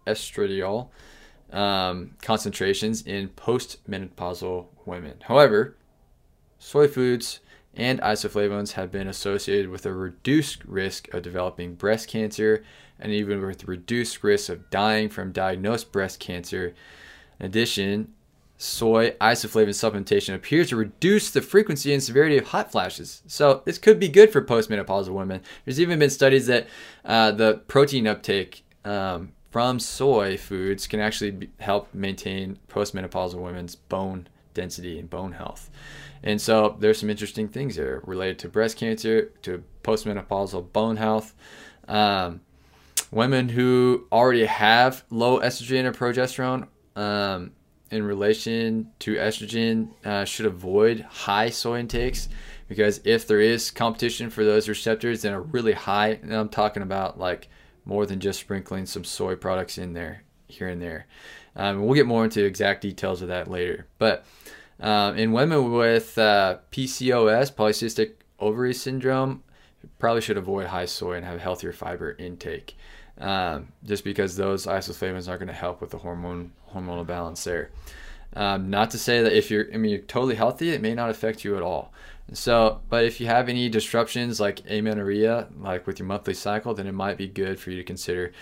estradiol 0.07 0.89
um, 1.53 2.17
concentrations 2.23 3.03
in 3.03 3.29
postmenopausal 3.31 4.67
women. 4.85 5.17
However, 5.23 5.77
soy 6.59 6.89
foods 6.89 7.41
and 7.75 8.01
isoflavones 8.01 8.73
have 8.73 8.91
been 8.91 9.07
associated 9.07 9.69
with 9.69 9.85
a 9.87 9.93
reduced 9.93 10.65
risk 10.65 11.13
of 11.13 11.23
developing 11.23 11.75
breast 11.75 12.09
cancer 12.09 12.65
and 12.99 13.13
even 13.13 13.45
with 13.45 13.69
reduced 13.69 14.23
risk 14.23 14.49
of 14.49 14.71
dying 14.71 15.09
from 15.09 15.33
diagnosed 15.33 15.93
breast 15.93 16.21
cancer. 16.21 16.75
In 17.39 17.47
addition, 17.47 18.13
soy 18.59 19.11
isoflavone 19.21 19.69
supplementation 19.69 20.35
appears 20.35 20.71
to 20.71 20.77
reduce 20.77 21.31
the 21.31 21.43
frequency 21.43 21.93
and 21.93 22.03
severity 22.03 22.39
of 22.39 22.49
hot 22.49 22.73
flashes. 22.73 23.23
So 23.27 23.63
this 23.65 23.79
could 23.79 24.01
be 24.01 24.09
good 24.09 24.33
for 24.33 24.43
postmenopausal 24.43 25.11
women. 25.11 25.43
There's 25.65 25.81
even 25.81 25.99
been 25.99 26.11
studies 26.11 26.47
that 26.47 26.67
uh, 27.05 27.33
the 27.33 27.63
protein 27.69 28.07
uptake 28.07 28.65
um, 28.85 29.33
from 29.51 29.79
soy 29.79 30.37
foods 30.37 30.87
can 30.87 31.01
actually 31.01 31.51
help 31.61 31.93
maintain 31.93 32.59
postmenopausal 32.69 33.37
women's 33.37 33.77
bone 33.77 34.29
density 34.55 34.99
and 34.99 35.09
bone 35.11 35.33
health. 35.33 35.71
And 36.23 36.41
so 36.41 36.77
there's 36.81 36.99
some 36.99 37.11
interesting 37.11 37.49
things 37.49 37.77
there 37.77 38.01
related 38.05 38.39
to 38.41 38.49
breast 38.49 38.77
cancer, 38.77 39.33
to 39.43 39.63
postmenopausal 39.85 40.73
bone 40.73 40.97
health. 40.97 41.35
Um, 41.89 42.41
women 43.17 43.49
who 43.49 44.07
already 44.13 44.45
have 44.45 45.05
low 45.11 45.41
estrogen 45.41 45.85
or 45.85 45.93
progesterone 45.93 46.69
um, 46.97 47.53
in 47.91 48.03
relation 48.03 48.91
to 49.01 49.15
estrogen 49.15 49.89
uh, 50.05 50.25
should 50.25 50.47
avoid 50.47 51.01
high 51.01 51.51
soy 51.51 51.81
intakes 51.81 52.29
because 52.69 53.01
if 53.05 53.27
there 53.27 53.41
is 53.41 53.71
competition 53.71 54.29
for 54.29 54.45
those 54.45 54.69
receptors, 54.69 55.23
then 55.23 55.33
a 55.33 55.41
really 55.41 55.73
high, 55.73 56.19
and 56.23 56.33
I'm 56.33 56.49
talking 56.49 56.83
about 56.83 57.19
like 57.19 57.49
more 57.85 58.07
than 58.07 58.21
just 58.21 58.41
sprinkling 58.41 58.87
some 58.87 59.05
soy 59.05 59.37
products 59.37 59.79
in 59.79 59.93
there 59.93 60.23
here 60.49 60.69
and 60.69 60.83
there. 60.83 61.07
Um, 61.55 61.85
we'll 61.85 61.95
get 61.95 62.07
more 62.07 62.25
into 62.25 62.45
exact 62.45 62.83
details 62.83 63.23
of 63.23 63.29
that 63.29 63.49
later. 63.49 63.87
But 63.99 64.27
um, 64.81 65.17
in 65.17 65.33
women 65.33 65.73
with 65.73 66.19
uh, 66.19 66.59
PCOS, 66.71 67.53
polycystic 67.55 68.15
ovary 68.39 68.75
syndrome, 68.75 69.43
probably 69.99 70.21
should 70.21 70.37
avoid 70.37 70.67
high 70.67 70.85
soy 70.85 71.15
and 71.15 71.25
have 71.25 71.41
healthier 71.41 71.73
fiber 71.73 72.17
intake, 72.19 72.77
um, 73.19 73.69
just 73.85 74.05
because 74.05 74.37
those 74.37 74.67
isoflavones 74.67 75.29
aren't 75.29 75.41
going 75.41 75.49
to 75.49 75.53
help 75.55 75.81
with 75.81 75.91
the 75.91 75.99
hormone 75.99 76.53
hormonal 76.73 77.07
balance 77.07 77.45
there. 77.45 77.71
Um, 78.35 78.69
not 78.69 78.91
to 78.91 78.99
say 78.99 79.23
that 79.23 79.33
if 79.33 79.51
you're, 79.51 79.67
I 79.73 79.79
mean, 79.79 79.93
you're 79.93 80.01
totally 80.01 80.35
healthy, 80.35 80.71
it 80.71 80.83
may 80.83 80.95
not 80.95 81.09
affect 81.09 81.45
you 81.45 81.57
at 81.57 81.63
all. 81.63 81.93
So, 82.33 82.81
but 82.91 83.05
if 83.05 83.21
you 83.21 83.29
have 83.29 83.49
any 83.49 83.69
disruptions 83.69 84.41
like 84.41 84.61
amenorrhea, 84.69 85.49
like 85.59 85.87
with 85.87 85.99
your 85.99 86.07
monthly 86.07 86.35
cycle, 86.35 86.75
then 86.75 86.87
it 86.87 86.93
might 86.93 87.17
be 87.17 87.29
good 87.29 87.59
for 87.59 87.71
you 87.71 87.77
to 87.77 87.85
consider 87.85 88.33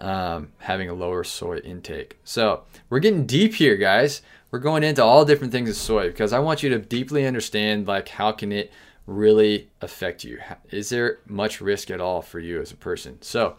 um, 0.00 0.48
having 0.58 0.90
a 0.90 0.94
lower 0.94 1.24
soy 1.24 1.58
intake. 1.58 2.18
So, 2.24 2.64
we're 2.90 2.98
getting 2.98 3.26
deep 3.26 3.54
here, 3.54 3.76
guys. 3.76 4.22
We're 4.50 4.58
going 4.58 4.82
into 4.82 5.04
all 5.04 5.24
different 5.24 5.52
things 5.52 5.70
of 5.70 5.76
soy 5.76 6.08
because 6.08 6.32
I 6.32 6.40
want 6.40 6.62
you 6.62 6.70
to 6.70 6.78
deeply 6.78 7.26
understand 7.26 7.86
like 7.86 8.08
how 8.08 8.32
can 8.32 8.50
it 8.50 8.72
really 9.06 9.70
affect 9.80 10.24
you? 10.24 10.38
Is 10.70 10.90
there 10.90 11.18
much 11.26 11.60
risk 11.60 11.90
at 11.90 12.00
all 12.00 12.22
for 12.22 12.40
you 12.40 12.60
as 12.60 12.72
a 12.72 12.76
person? 12.76 13.22
So, 13.22 13.56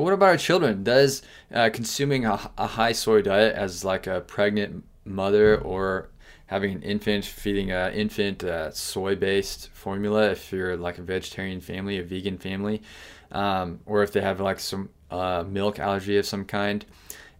what 0.00 0.12
about 0.12 0.30
our 0.30 0.36
children? 0.36 0.82
Does 0.82 1.22
uh, 1.52 1.70
consuming 1.72 2.24
a, 2.24 2.50
a 2.56 2.66
high 2.66 2.92
soy 2.92 3.22
diet 3.22 3.54
as 3.54 3.84
like 3.84 4.06
a 4.06 4.20
pregnant 4.20 4.84
mother 5.04 5.58
or 5.58 6.10
having 6.46 6.72
an 6.72 6.82
infant, 6.82 7.24
feeding 7.24 7.70
an 7.70 7.92
infant 7.92 8.42
uh, 8.42 8.70
soy-based 8.72 9.68
formula 9.68 10.30
if 10.30 10.52
you're 10.52 10.76
like 10.76 10.98
a 10.98 11.02
vegetarian 11.02 11.60
family, 11.60 11.98
a 11.98 12.02
vegan 12.02 12.38
family, 12.38 12.82
um, 13.30 13.78
or 13.86 14.02
if 14.02 14.12
they 14.12 14.20
have 14.20 14.40
like 14.40 14.58
some 14.58 14.88
uh, 15.10 15.44
milk 15.46 15.78
allergy 15.78 16.18
of 16.18 16.26
some 16.26 16.44
kind, 16.44 16.84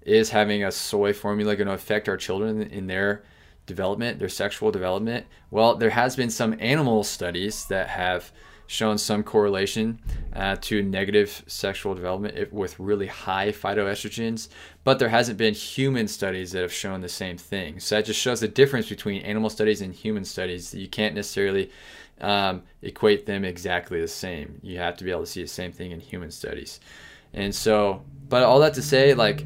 is 0.03 0.31
having 0.31 0.65
a 0.65 0.71
soy 0.71 1.13
formula 1.13 1.57
going 1.57 1.67
to 1.67 1.75
affect 1.75 2.09
our 2.09 2.17
children 2.17 2.63
in 2.63 2.87
their 2.87 3.23
development, 3.67 4.19
their 4.19 4.29
sexual 4.29 4.71
development? 4.71 5.27
Well, 5.51 5.75
there 5.75 5.91
has 5.91 6.15
been 6.15 6.31
some 6.31 6.57
animal 6.61 7.03
studies 7.03 7.67
that 7.67 7.89
have 7.89 8.31
shown 8.71 8.97
some 8.97 9.25
correlation 9.25 9.99
uh, 10.33 10.55
to 10.61 10.81
negative 10.81 11.43
sexual 11.49 11.93
development 11.93 12.53
with 12.53 12.79
really 12.79 13.09
high 13.09 13.49
phytoestrogens, 13.51 14.47
but 14.85 15.01
there 15.01 15.09
hasn't 15.09 15.37
been 15.37 15.53
human 15.53 16.07
studies 16.07 16.53
that 16.53 16.63
have 16.63 16.73
shown 16.73 17.01
the 17.01 17.09
same 17.09 17.37
thing. 17.37 17.81
So 17.81 17.97
that 17.97 18.05
just 18.05 18.21
shows 18.21 18.39
the 18.39 18.47
difference 18.47 18.89
between 18.89 19.23
animal 19.23 19.51
studies 19.51 19.81
and 19.81 19.93
human 19.93 20.25
studies. 20.25 20.73
You 20.73 20.87
can't 20.87 21.17
necessarily 21.17 21.73
um, 22.21 22.63
equate 22.81 23.27
them 23.27 23.45
exactly 23.45 24.01
the 24.01 24.07
same. 24.07 24.61
You 24.63 24.79
have 24.79 24.97
to 24.99 25.05
be 25.05 25.11
able 25.11 25.23
to 25.23 25.27
see 25.27 25.43
the 25.43 25.49
same 25.49 25.73
thing 25.73 25.91
in 25.91 25.99
human 25.99 26.31
studies. 26.31 26.79
And 27.35 27.53
so, 27.53 28.05
but 28.29 28.45
all 28.45 28.61
that 28.61 28.75
to 28.75 28.83
say, 28.83 29.15
like 29.15 29.45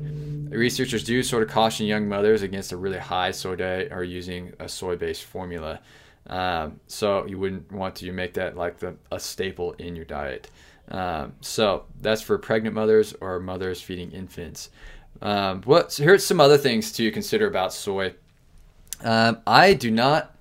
researchers 0.50 1.02
do 1.02 1.22
sort 1.22 1.42
of 1.42 1.48
caution 1.48 1.86
young 1.86 2.06
mothers 2.10 2.42
against 2.42 2.72
a 2.72 2.76
really 2.76 2.98
high 2.98 3.30
soy 3.30 3.56
diet 3.56 3.90
or 3.90 4.04
using 4.04 4.52
a 4.58 4.68
soy-based 4.68 5.24
formula. 5.24 5.80
Um, 6.26 6.80
so 6.86 7.26
you 7.26 7.38
wouldn't 7.38 7.70
want 7.70 7.96
to 7.96 8.12
make 8.12 8.34
that 8.34 8.56
like 8.56 8.78
the, 8.78 8.96
a 9.12 9.20
staple 9.20 9.72
in 9.72 9.94
your 9.94 10.04
diet. 10.04 10.50
Um, 10.90 11.34
so 11.40 11.84
that's 12.00 12.22
for 12.22 12.38
pregnant 12.38 12.74
mothers 12.74 13.14
or 13.20 13.40
mothers 13.40 13.80
feeding 13.80 14.10
infants. 14.12 14.70
Um, 15.22 15.62
what 15.62 15.92
so 15.92 16.02
here's 16.02 16.24
some 16.24 16.40
other 16.40 16.58
things 16.58 16.92
to 16.92 17.10
consider 17.10 17.46
about 17.46 17.72
soy. 17.72 18.14
Um, 19.02 19.38
I 19.46 19.74
do 19.74 19.90
not 19.90 20.34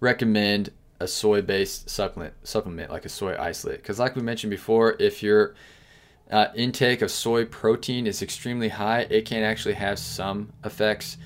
recommend 0.00 0.70
a 1.00 1.06
soy-based 1.06 1.88
supplement 1.88 2.34
supplement 2.46 2.90
like 2.90 3.04
a 3.04 3.08
soy 3.08 3.36
isolate 3.38 3.78
because, 3.78 3.98
like 3.98 4.14
we 4.16 4.22
mentioned 4.22 4.50
before, 4.50 4.96
if 4.98 5.22
your 5.22 5.54
uh, 6.30 6.48
intake 6.54 7.02
of 7.02 7.10
soy 7.10 7.44
protein 7.44 8.06
is 8.06 8.22
extremely 8.22 8.68
high, 8.68 9.00
it 9.10 9.24
can 9.24 9.42
actually 9.42 9.74
have 9.74 9.98
some 9.98 10.52
effects. 10.64 11.16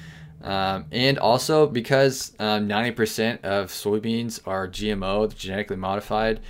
Um, 0.45 0.85
and 0.93 1.19
also 1.19 1.67
because 1.67 2.35
um, 2.39 2.69
90% 2.69 3.43
of 3.45 3.71
soybeans 3.71 4.47
are 4.47 4.69
GMO, 4.69 5.35
genetically 5.35 5.77
modified, 5.77 6.41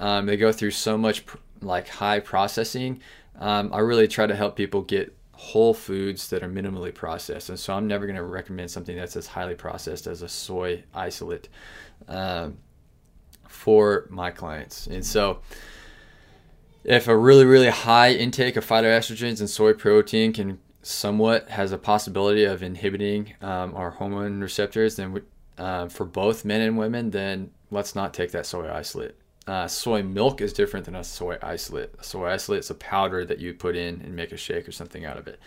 um, 0.00 0.26
they 0.26 0.36
go 0.36 0.50
through 0.50 0.72
so 0.72 0.98
much 0.98 1.24
pr- 1.24 1.38
like 1.62 1.88
high 1.88 2.18
processing. 2.18 3.00
Um, 3.38 3.72
I 3.72 3.78
really 3.78 4.08
try 4.08 4.26
to 4.26 4.34
help 4.34 4.56
people 4.56 4.82
get 4.82 5.16
whole 5.30 5.74
foods 5.74 6.28
that 6.30 6.42
are 6.42 6.48
minimally 6.48 6.92
processed. 6.92 7.48
And 7.48 7.58
so 7.58 7.72
I'm 7.74 7.86
never 7.86 8.04
going 8.06 8.16
to 8.16 8.24
recommend 8.24 8.70
something 8.70 8.96
that's 8.96 9.16
as 9.16 9.28
highly 9.28 9.54
processed 9.54 10.08
as 10.08 10.22
a 10.22 10.28
soy 10.28 10.82
isolate 10.92 11.48
um, 12.08 12.56
for 13.46 14.06
my 14.10 14.32
clients. 14.32 14.88
And 14.88 15.06
so 15.06 15.40
if 16.82 17.06
a 17.06 17.16
really, 17.16 17.44
really 17.44 17.68
high 17.68 18.12
intake 18.12 18.56
of 18.56 18.66
phytoestrogens 18.66 19.38
and 19.38 19.48
soy 19.48 19.72
protein 19.72 20.32
can 20.32 20.58
somewhat 20.86 21.48
has 21.50 21.72
a 21.72 21.78
possibility 21.78 22.44
of 22.44 22.62
inhibiting 22.62 23.34
um, 23.42 23.74
our 23.74 23.90
hormone 23.90 24.40
receptors, 24.40 24.96
then 24.96 25.12
we, 25.12 25.20
uh, 25.58 25.88
for 25.88 26.04
both 26.04 26.44
men 26.44 26.60
and 26.60 26.78
women, 26.78 27.10
then 27.10 27.50
let's 27.70 27.94
not 27.94 28.14
take 28.14 28.30
that 28.32 28.46
soy 28.46 28.70
isolate. 28.72 29.14
Uh, 29.46 29.66
soy 29.68 30.02
milk 30.02 30.40
is 30.40 30.52
different 30.52 30.86
than 30.86 30.96
a 30.96 31.04
soy 31.04 31.36
isolate. 31.42 31.94
A 31.98 32.04
soy 32.04 32.26
isolate 32.28 32.60
is 32.60 32.70
a 32.70 32.74
powder 32.74 33.24
that 33.24 33.38
you 33.38 33.54
put 33.54 33.76
in 33.76 34.00
and 34.02 34.14
make 34.14 34.32
a 34.32 34.36
shake 34.36 34.68
or 34.68 34.72
something 34.72 35.04
out 35.04 35.18
of 35.18 35.28
it. 35.28 35.40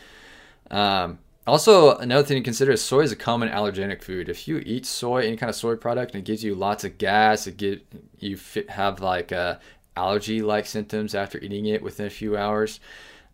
Um, 0.72 1.20
Also, 1.48 1.98
another 1.98 2.24
thing 2.24 2.38
to 2.38 2.44
consider 2.44 2.74
is 2.74 2.82
soy 2.84 3.02
is 3.02 3.12
a 3.12 3.16
common 3.16 3.50
allergenic 3.50 4.04
food. 4.04 4.30
If 4.30 4.48
you 4.48 4.62
eat 4.66 4.86
soy, 4.86 5.26
any 5.26 5.36
kind 5.36 5.50
of 5.50 5.56
soy 5.56 5.76
product, 5.76 6.14
and 6.14 6.22
it 6.22 6.26
gives 6.26 6.44
you 6.44 6.54
lots 6.54 6.84
of 6.84 7.00
gas, 7.00 7.48
it 7.48 7.58
get 7.58 7.82
you 8.20 8.38
fit, 8.38 8.70
have 8.70 9.02
like 9.02 9.32
uh, 9.32 9.56
allergy-like 9.96 10.68
symptoms 10.68 11.16
after 11.16 11.40
eating 11.40 11.66
it 11.66 11.82
within 11.82 12.06
a 12.06 12.12
few 12.12 12.38
hours. 12.38 12.80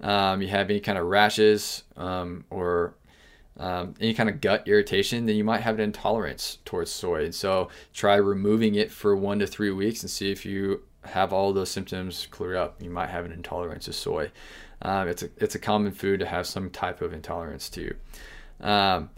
Um, 0.01 0.41
you 0.41 0.49
have 0.49 0.69
any 0.69 0.79
kind 0.79 0.97
of 0.97 1.05
rashes 1.05 1.83
um, 1.95 2.45
or 2.49 2.95
um, 3.57 3.93
any 4.01 4.13
kind 4.13 4.29
of 4.29 4.41
gut 4.41 4.67
irritation, 4.67 5.25
then 5.25 5.35
you 5.35 5.43
might 5.43 5.61
have 5.61 5.75
an 5.75 5.81
intolerance 5.81 6.57
towards 6.65 6.91
soy. 6.91 7.25
And 7.25 7.35
so 7.35 7.69
try 7.93 8.15
removing 8.15 8.75
it 8.75 8.91
for 8.91 9.15
one 9.15 9.39
to 9.39 9.47
three 9.47 9.71
weeks 9.71 10.01
and 10.01 10.09
see 10.09 10.31
if 10.31 10.45
you 10.45 10.81
have 11.05 11.31
all 11.31 11.53
those 11.53 11.69
symptoms 11.69 12.27
clear 12.31 12.55
up. 12.55 12.81
You 12.81 12.89
might 12.89 13.09
have 13.09 13.25
an 13.25 13.31
intolerance 13.31 13.85
to 13.85 13.93
soy. 13.93 14.31
Um, 14.81 15.07
it's 15.07 15.23
a 15.23 15.29
it's 15.37 15.55
a 15.55 15.59
common 15.59 15.91
food 15.91 16.19
to 16.19 16.25
have 16.25 16.45
some 16.45 16.69
type 16.69 17.01
of 17.01 17.13
intolerance 17.13 17.69
to. 17.69 17.95
Um, 18.59 19.09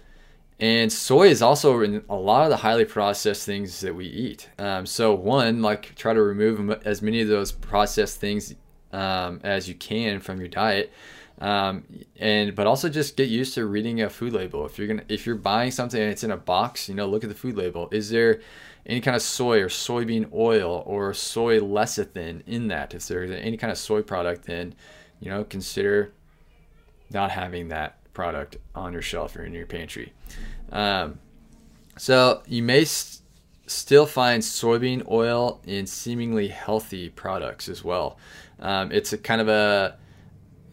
and 0.60 0.92
soy 0.92 1.28
is 1.28 1.42
also 1.42 1.82
in 1.82 2.04
a 2.10 2.16
lot 2.16 2.44
of 2.44 2.50
the 2.50 2.58
highly 2.58 2.86
processed 2.86 3.46
things 3.46 3.82
that 3.82 3.96
we 3.96 4.06
eat. 4.06 4.50
Um, 4.58 4.86
so 4.86 5.14
one, 5.14 5.62
like 5.62 5.96
try 5.96 6.14
to 6.14 6.22
remove 6.22 6.70
as 6.86 7.02
many 7.02 7.22
of 7.22 7.28
those 7.28 7.52
processed 7.52 8.20
things 8.20 8.56
um, 8.94 9.40
as 9.44 9.68
you 9.68 9.76
can 9.76 10.20
from 10.20 10.40
your 10.40 10.50
diet. 10.50 10.92
Um, 11.40 11.84
and 12.20 12.56
but 12.56 12.66
also 12.66 12.90
just 12.90 13.16
get 13.16 13.30
used 13.30 13.54
to 13.56 13.66
reading 13.66 14.02
a 14.02 14.10
food 14.10 14.34
label. 14.34 14.66
If 14.66 14.80
you're 14.80 14.88
gonna 14.88 15.04
if 15.08 15.26
you're 15.26 15.36
buying 15.36 15.72
something 15.72 16.02
and 16.02 16.12
it's 16.12 16.24
in 16.24 16.32
a 16.32 16.38
box, 16.38 16.90
you 16.90 16.96
know, 16.96 17.08
look 17.08 17.24
at 17.24 17.30
the 17.30 17.36
food 17.36 17.56
label. 17.56 17.90
Is 17.92 18.10
there 18.10 18.42
any 18.88 19.02
kind 19.02 19.16
of 19.16 19.22
soy 19.22 19.62
or 19.62 19.68
soybean 19.68 20.34
oil 20.34 20.84
or 20.88 21.14
soy 21.14 21.60
lecithin 21.60 22.42
in 22.48 22.70
that? 22.70 22.96
If 22.96 23.08
there's 23.08 23.30
any 23.30 23.58
kind 23.58 23.72
of 23.72 23.78
soy 23.78 24.02
product, 24.02 24.46
then 24.46 24.74
you 25.20 25.30
know, 25.30 25.44
consider 25.44 26.12
not 27.12 27.32
having 27.32 27.70
that 27.70 27.98
product 28.14 28.58
on 28.74 28.94
your 28.94 29.02
shelf 29.02 29.36
or 29.36 29.44
in 29.44 29.54
your 29.54 29.66
pantry. 29.66 30.14
Um, 30.72 31.20
so 31.98 32.42
you 32.48 32.64
may 32.64 32.84
st- 32.86 33.22
still 33.68 34.06
find 34.06 34.42
soybean 34.42 35.08
oil 35.10 35.62
in 35.66 35.86
seemingly 35.86 36.48
healthy 36.48 37.10
products 37.10 37.70
as 37.70 37.84
well. 37.84 38.18
Um, 38.60 38.92
it's 38.92 39.14
a 39.14 39.18
kind 39.18 39.42
of 39.42 39.50
a, 39.50 39.98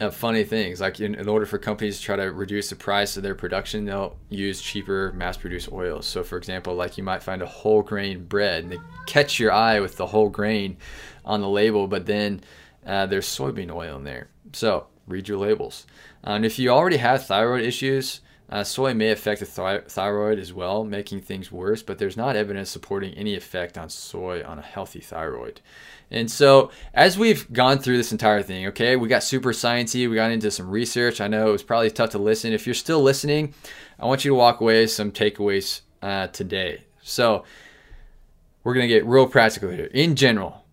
a 0.01 0.11
funny 0.11 0.44
thing. 0.44 0.73
It's 0.73 0.81
like 0.81 1.01
in, 1.01 1.14
in, 1.14 1.29
order 1.29 1.47
for 1.47 1.59
companies 1.59 1.99
to 1.99 2.05
try 2.05 2.16
to 2.16 2.33
reduce 2.33 2.70
the 2.70 2.77
price 2.77 3.16
of 3.16 3.23
their 3.23 3.35
production, 3.35 3.85
they'll 3.85 4.16
use 4.31 4.61
cheaper 4.61 5.12
mass-produced 5.12 5.70
oils. 5.70 6.07
So, 6.07 6.23
for 6.23 6.38
example, 6.38 6.75
like 6.75 6.97
you 6.97 7.05
might 7.05 7.23
find 7.23 7.42
a 7.42 7.47
whole 7.47 7.83
grain 7.83 8.25
bread, 8.25 8.64
and 8.64 8.73
they 8.73 8.79
catch 9.07 9.38
your 9.38 9.53
eye 9.53 9.81
with 9.81 9.97
the 9.97 10.07
whole 10.07 10.31
grain 10.31 10.77
on 11.25 11.40
the 11.40 11.49
label, 11.49 11.87
but 11.87 12.07
then 12.07 12.42
uh, 12.87 13.07
there's 13.07 13.27
soybean 13.27 13.70
oil 13.70 13.97
in 13.97 14.05
there. 14.05 14.29
So 14.53 14.87
read 15.07 15.29
your 15.29 15.38
labels. 15.38 15.87
Uh, 16.27 16.31
and 16.31 16.44
if 16.44 16.59
you 16.59 16.70
already 16.70 16.99
have 16.99 17.27
thyroid 17.27 17.64
issues, 17.64 18.20
uh, 18.50 18.62
soy 18.62 18.92
may 18.92 19.11
affect 19.11 19.40
the 19.40 19.46
th- 19.46 19.85
thyroid 19.88 20.38
as 20.38 20.52
well, 20.52 20.85
making 20.85 21.20
things 21.20 21.50
worse, 21.50 21.83
but 21.83 21.98
there's 21.98 22.16
not 22.16 22.37
evidence 22.37 22.70
supporting 22.70 23.14
any 23.14 23.35
effect 23.35 23.78
on 23.78 23.88
soy 23.88 24.44
on 24.44 24.59
a 24.59 24.62
healthy 24.62 25.00
thyroid. 25.00 25.61
And 26.11 26.30
so, 26.30 26.70
as 26.92 27.18
we've 27.18 27.50
gone 27.52 27.78
through 27.78 27.96
this 27.96 28.12
entire 28.12 28.42
thing, 28.42 28.66
okay, 28.66 28.96
we 28.96 29.09
got 29.09 29.22
super 29.22 29.52
sciencey, 29.52 30.09
we 30.09 30.14
got 30.14 30.30
into 30.30 30.50
some 30.50 30.70
research. 30.70 31.20
I 31.20 31.28
know 31.28 31.48
it 31.48 31.52
was 31.52 31.62
probably 31.62 31.90
tough 31.90 32.11
to 32.11 32.18
listen. 32.18 32.52
If 32.52 32.66
you're 32.66 32.74
still 32.74 33.02
listening, 33.02 33.54
I 33.98 34.07
want 34.07 34.24
you 34.24 34.33
to 34.33 34.37
walk 34.37 34.61
away 34.61 34.83
with 34.83 34.90
some 34.90 35.11
takeaways 35.11 35.80
uh, 36.02 36.26
today. 36.28 36.85
So, 37.02 37.44
we're 38.62 38.74
to 38.74 38.87
get 38.87 39.07
real 39.07 39.26
practical 39.26 39.70
here. 39.70 39.87
In 39.87 40.16
general, 40.16 40.64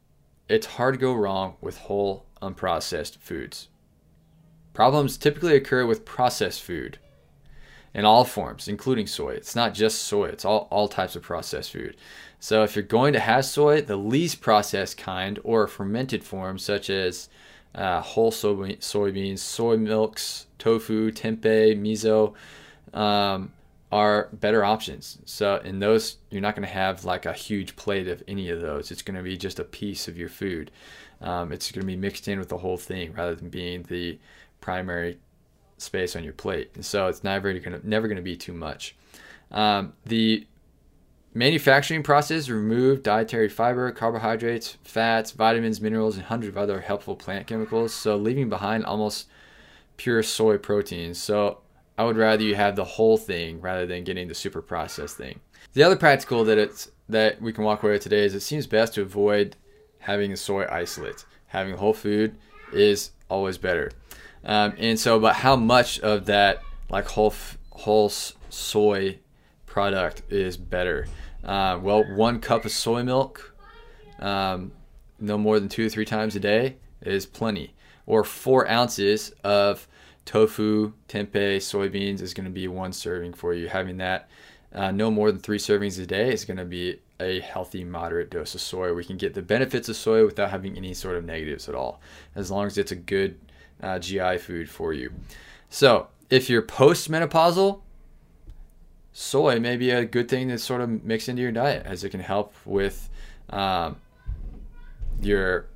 it's 0.50 0.66
hard 0.66 0.96
to 0.96 1.00
go 1.00 1.14
wrong 1.14 1.56
with 1.62 1.78
whole 1.78 2.26
unprocessed 2.42 3.18
foods. 3.18 3.70
Problems 4.74 5.18
typically 5.18 5.56
occur 5.56 5.86
with 5.86 6.06
processed 6.06 6.62
food 6.62 6.98
in 7.94 8.06
all 8.06 8.24
forms, 8.24 8.68
including 8.68 9.08
soy. 9.08 9.32
It's 9.32 9.56
not 9.56 9.74
just 9.74 10.04
soy, 10.04 10.26
it's 10.26 10.46
all, 10.46 10.68
all 10.72 10.88
types 10.88 11.16
of 11.16 11.24
processed 11.24 11.72
food. 11.72 11.98
So 12.40 12.64
if 12.64 12.76
you're 12.76 12.84
going 12.84 13.14
to 13.14 13.20
have 13.20 13.46
soy, 13.46 13.82
the 13.82 13.98
least 13.98 14.42
processed 14.42 14.98
kind 14.98 15.40
or 15.44 15.68
fermented 15.68 16.24
form, 16.24 16.58
such 16.58 16.90
as 16.90 17.30
uh, 17.76 18.02
whole 18.02 18.32
soy, 18.32 18.76
soybeans, 18.76 19.40
soy 19.40 19.78
milks, 19.78 20.48
tofu, 20.58 21.12
tempeh, 21.12 21.80
miso, 21.80 22.34
um, 22.98 23.52
are 23.92 24.30
better 24.34 24.64
options. 24.64 25.20
So 25.26 25.58
in 25.58 25.80
those, 25.80 26.18
you're 26.30 26.42
not 26.42 26.56
going 26.56 26.68
to 26.68 26.74
have 26.74 27.04
like 27.04 27.26
a 27.26 27.34
huge 27.34 27.76
plate 27.76 28.08
of 28.08 28.24
any 28.28 28.50
of 28.50 28.62
those. 28.62 28.90
It's 28.90 29.02
going 29.02 29.18
to 29.18 29.24
be 29.24 29.38
just 29.38 29.60
a 29.60 29.66
piece 29.66 30.08
of 30.08 30.18
your 30.18 30.30
food. 30.30 30.72
Um, 31.20 31.52
it's 31.52 31.72
going 31.72 31.82
to 31.82 31.88
be 31.88 31.98
mixed 31.98 32.28
in 32.28 32.40
with 32.40 32.50
the 32.50 32.58
whole 32.58 32.78
thing 32.78 33.14
rather 33.14 33.36
than 33.36 33.50
being 33.50 33.84
the 33.84 34.18
primary 34.62 35.20
space 35.82 36.16
on 36.16 36.24
your 36.24 36.34
plate. 36.34 36.84
So 36.84 37.08
it's 37.08 37.24
never 37.24 37.52
going 37.54 37.80
to 37.80 37.88
never 37.88 38.08
going 38.08 38.18
to 38.18 38.22
be 38.22 38.38
too 38.38 38.54
much. 38.54 38.96
Um, 39.52 39.94
the 40.06 40.48
manufacturing 41.34 42.04
process 42.04 42.50
remove 42.50 43.04
dietary 43.04 43.50
fiber, 43.50 43.92
carbohydrates, 43.92 44.78
fats, 44.84 45.32
vitamins, 45.32 45.82
minerals, 45.82 46.16
and 46.16 46.26
hundreds 46.26 46.50
of 46.50 46.58
other 46.58 46.82
helpful 46.82 47.16
plant 47.16 47.48
chemicals. 47.48 47.94
So 47.94 48.16
leaving 48.16 48.50
behind 48.50 48.86
almost 48.86 49.28
pure 49.98 50.24
soy 50.24 50.58
protein. 50.58 51.14
So 51.14 51.60
I 51.98 52.04
would 52.04 52.18
rather 52.18 52.44
you 52.44 52.56
have 52.56 52.76
the 52.76 52.84
whole 52.84 53.18
thing 53.18 53.62
rather 53.62 53.86
than 53.86 54.04
getting 54.04 54.28
the 54.28 54.36
super 54.36 54.62
processed 54.62 55.18
thing. 55.18 55.40
The 55.74 55.84
other 55.84 55.96
practical 55.96 56.44
that 56.46 56.58
it's 56.58 56.92
that 57.10 57.42
we 57.42 57.54
can 57.54 57.64
walk 57.64 57.84
away 57.84 57.94
with 57.94 58.04
today 58.04 58.24
is 58.26 58.34
it 58.34 58.40
seems 58.40 58.68
best 58.68 58.94
to 58.96 59.02
avoid 59.02 59.56
having 60.00 60.32
a 60.32 60.38
soy 60.38 60.66
isolate. 60.70 61.26
Having 61.48 61.76
whole 61.78 61.94
food 61.94 62.38
is 62.74 63.12
always 63.30 63.58
better. 63.58 63.92
Um, 64.44 64.74
and 64.78 65.00
so, 65.00 65.20
but 65.20 65.36
how 65.36 65.56
much 65.56 66.00
of 66.00 66.26
that 66.26 66.62
like 66.90 67.06
whole 67.08 67.34
whole 67.72 68.10
soy 68.10 69.20
product 69.66 70.24
is 70.30 70.58
better? 70.58 71.08
Uh, 71.44 71.80
well, 71.82 72.04
one 72.16 72.40
cup 72.40 72.66
of 72.66 72.72
soy 72.72 73.04
milk, 73.04 73.56
um, 74.20 74.72
no 75.20 75.38
more 75.38 75.60
than 75.60 75.70
two 75.70 75.84
to 75.84 75.90
three 75.90 76.06
times 76.06 76.36
a 76.36 76.40
day, 76.40 76.78
is 77.02 77.26
plenty. 77.26 77.74
Or 78.06 78.24
four 78.24 78.70
ounces 78.70 79.32
of 79.44 79.88
tofu, 80.26 80.94
tempeh, 81.08 81.58
soybeans 81.58 82.22
is 82.22 82.34
going 82.34 82.46
to 82.46 82.52
be 82.52 82.68
one 82.68 82.94
serving 82.94 83.34
for 83.34 83.54
you. 83.54 83.68
Having 83.68 83.98
that 83.98 84.30
uh, 84.74 84.92
no 84.92 85.12
more 85.12 85.32
than 85.32 85.42
three 85.42 85.58
servings 85.58 86.02
a 86.02 86.06
day 86.06 86.32
is 86.32 86.46
going 86.46 86.58
to 86.58 86.66
be 86.66 87.00
a 87.20 87.40
healthy, 87.42 87.84
moderate 87.84 88.30
dose 88.30 88.56
of 88.56 88.62
soy. 88.62 88.94
We 88.94 89.04
can 89.04 89.18
get 89.18 89.34
the 89.34 89.42
benefits 89.42 89.90
of 89.90 89.96
soy 89.96 90.26
without 90.26 90.50
having 90.50 90.78
any 90.78 90.94
sort 90.94 91.18
of 91.18 91.26
negatives 91.26 91.68
at 91.68 91.76
all, 91.76 92.02
as 92.36 92.50
long 92.50 92.68
as 92.68 92.78
it's 92.78 92.92
a 92.92 92.96
good 92.96 93.40
uh, 93.82 94.00
GI 94.00 94.38
food 94.38 94.70
for 94.70 94.94
you. 94.94 95.12
So, 95.70 96.08
if 96.30 96.50
you're 96.50 96.62
postmenopausal, 96.62 97.82
soy 99.14 99.60
may 99.60 99.78
be 99.78 99.92
a 99.92 100.06
good 100.06 100.30
thing 100.30 100.50
to 100.50 100.58
sort 100.58 100.82
of 100.82 101.04
mix 101.04 101.28
into 101.28 101.42
your 101.42 101.52
diet, 101.52 101.86
as 101.86 102.04
it 102.04 102.10
can 102.10 102.20
help 102.20 102.54
with 102.66 103.10
um, 103.50 103.98
your 105.22 105.68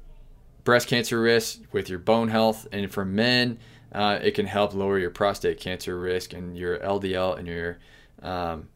breast 0.63 0.87
cancer 0.87 1.21
risk, 1.21 1.61
with 1.71 1.89
your 1.89 1.99
bone 1.99 2.29
health, 2.29 2.67
and 2.71 2.91
for 2.91 3.05
men, 3.05 3.59
uh, 3.91 4.19
it 4.21 4.31
can 4.31 4.45
help 4.45 4.73
lower 4.73 4.99
your 4.99 5.09
prostate 5.09 5.59
cancer 5.59 5.97
risk 5.97 6.33
and 6.33 6.57
your 6.57 6.79
LDL 6.79 7.37
and 7.37 7.47
your 7.47 7.77
um, 8.21 8.67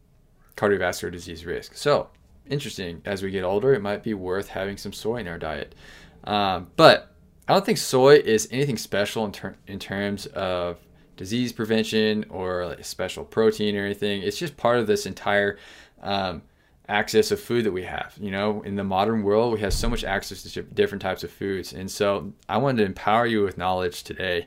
cardiovascular 0.56 1.12
disease 1.12 1.46
risk. 1.46 1.76
So, 1.76 2.10
interesting. 2.48 3.02
As 3.06 3.24
we 3.24 3.32
get 3.32 3.44
older, 3.44 3.74
it 3.74 3.82
might 3.82 4.04
be 4.04 4.14
worth 4.14 4.50
having 4.50 4.78
some 4.78 4.94
soy 4.94 5.18
in 5.18 5.28
our 5.28 5.38
diet. 5.38 5.76
Um, 6.24 6.70
but 6.76 7.14
I 7.50 7.54
don't 7.54 7.66
think 7.66 7.80
soy 7.80 8.18
is 8.18 8.48
anything 8.52 8.78
special 8.78 9.26
in, 9.26 9.32
ter- 9.32 9.56
in 9.66 9.80
terms 9.80 10.28
of 10.28 10.78
disease 11.18 11.52
prevention 11.52 12.26
or 12.30 12.68
like 12.68 12.86
special 12.86 13.26
protein 13.26 13.76
or 13.76 13.84
anything. 13.84 14.22
It's 14.22 14.38
just 14.38 14.56
part 14.56 14.78
of 14.78 14.86
this 14.86 15.08
entire 15.08 15.58
um, 16.04 16.44
access 16.88 17.32
of 17.32 17.40
food 17.40 17.66
that 17.66 17.72
we 17.72 17.82
have. 17.86 18.14
You 18.22 18.30
know, 18.30 18.62
in 18.62 18.76
the 18.76 18.84
modern 18.84 19.24
world, 19.24 19.52
we 19.52 19.62
have 19.62 19.74
so 19.74 19.90
much 19.90 20.04
access 20.04 20.44
to 20.44 20.62
different 20.62 21.02
types 21.02 21.24
of 21.24 21.32
foods. 21.32 21.74
And 21.74 21.90
so 21.90 22.32
I 22.48 22.58
wanted 22.58 22.84
to 22.84 22.86
empower 22.86 23.26
you 23.26 23.42
with 23.42 23.58
knowledge 23.58 24.04
today. 24.04 24.46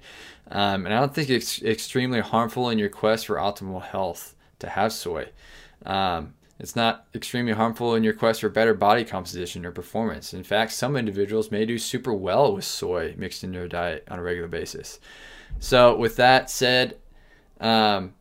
Um, 0.52 0.86
and 0.86 0.94
I 0.94 1.00
don't 1.00 1.12
think 1.12 1.28
it's 1.28 1.60
extremely 1.60 2.20
harmful 2.20 2.70
in 2.70 2.78
your 2.78 2.88
quest 2.88 3.26
for 3.26 3.34
optimal 3.34 3.82
health 3.82 4.36
to 4.60 4.68
have 4.68 4.92
soy. 4.92 5.28
Um, 5.84 6.34
it's 6.62 6.77
not 6.77 7.07
extremely 7.12 7.53
harmful 7.53 7.96
in 7.96 8.05
your 8.05 8.12
quest 8.12 8.40
for 8.40 8.48
better 8.48 8.72
body 8.72 9.05
composition 9.05 9.66
or 9.66 9.72
performance. 9.72 10.33
In 10.33 10.44
fact, 10.44 10.70
some 10.70 10.96
individuals 10.96 11.51
may 11.51 11.66
do 11.66 11.77
super 11.77 12.14
well 12.14 12.55
with 12.55 12.64
soy 12.64 13.14
mixed 13.18 13.42
into 13.42 13.59
their 13.59 13.66
diet 13.66 14.07
on 14.09 14.20
a 14.20 14.22
regular 14.22 14.46
basis. 14.46 15.01
So, 15.59 15.96
with 15.96 16.14
that 16.16 16.48
said, 16.51 16.98
um, 17.61 18.14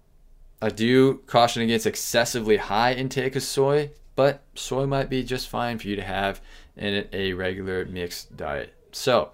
I 0.59 0.69
do 0.69 1.19
caution 1.27 1.61
against 1.61 1.85
excessively 1.85 2.57
high 2.57 2.93
intake 2.93 3.35
of 3.35 3.43
soy, 3.43 3.91
but 4.15 4.41
soy 4.55 4.87
might 4.87 5.09
be 5.09 5.23
just 5.23 5.47
fine 5.47 5.77
for 5.77 5.87
you 5.87 5.95
to 5.95 6.03
have 6.03 6.41
in 6.75 7.07
a 7.13 7.33
regular 7.33 7.85
mixed 7.85 8.35
diet. 8.35 8.73
So, 8.91 9.33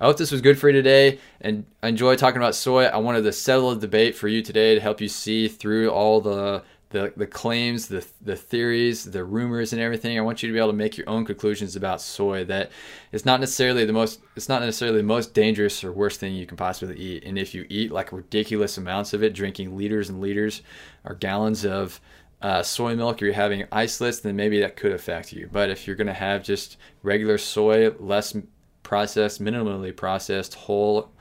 I 0.00 0.06
hope 0.06 0.16
this 0.16 0.32
was 0.32 0.40
good 0.40 0.58
for 0.58 0.68
you 0.68 0.72
today 0.72 1.20
and 1.40 1.66
enjoy 1.84 2.16
talking 2.16 2.40
about 2.40 2.56
soy. 2.56 2.86
I 2.86 2.96
wanted 2.96 3.22
to 3.22 3.32
settle 3.32 3.70
a 3.70 3.76
debate 3.76 4.16
for 4.16 4.26
you 4.26 4.42
today 4.42 4.74
to 4.74 4.80
help 4.80 5.00
you 5.00 5.08
see 5.08 5.46
through 5.46 5.90
all 5.90 6.20
the 6.20 6.64
the, 6.90 7.12
the 7.16 7.26
claims, 7.26 7.86
the, 7.88 8.04
the 8.20 8.36
theories, 8.36 9.04
the 9.04 9.24
rumors, 9.24 9.72
and 9.72 9.80
everything. 9.80 10.18
I 10.18 10.22
want 10.22 10.42
you 10.42 10.48
to 10.48 10.52
be 10.52 10.58
able 10.58 10.70
to 10.70 10.76
make 10.76 10.96
your 10.96 11.08
own 11.08 11.24
conclusions 11.24 11.76
about 11.76 12.00
soy. 12.00 12.44
That 12.44 12.70
it's 13.12 13.24
not 13.24 13.40
necessarily 13.40 13.84
the 13.84 13.92
most 13.92 14.20
it's 14.36 14.48
not 14.48 14.60
necessarily 14.60 14.98
the 14.98 15.04
most 15.04 15.32
dangerous 15.32 15.82
or 15.84 15.92
worst 15.92 16.20
thing 16.20 16.34
you 16.34 16.46
can 16.46 16.56
possibly 16.56 16.96
eat. 16.96 17.24
And 17.24 17.38
if 17.38 17.54
you 17.54 17.64
eat 17.68 17.92
like 17.92 18.12
ridiculous 18.12 18.76
amounts 18.76 19.14
of 19.14 19.22
it, 19.22 19.34
drinking 19.34 19.76
liters 19.76 20.08
and 20.08 20.20
liters 20.20 20.62
or 21.04 21.14
gallons 21.14 21.64
of 21.64 22.00
uh, 22.42 22.62
soy 22.62 22.96
milk, 22.96 23.22
or 23.22 23.26
you're 23.26 23.34
having 23.34 23.66
isolates, 23.70 24.20
then 24.20 24.34
maybe 24.34 24.60
that 24.60 24.76
could 24.76 24.92
affect 24.92 25.32
you. 25.32 25.48
But 25.52 25.70
if 25.70 25.86
you're 25.86 25.96
going 25.96 26.06
to 26.06 26.12
have 26.12 26.42
just 26.42 26.76
regular 27.02 27.38
soy, 27.38 27.90
less 27.98 28.36
processed, 28.82 29.42
minimally 29.42 29.94
processed, 29.94 30.54
whole 30.54 31.12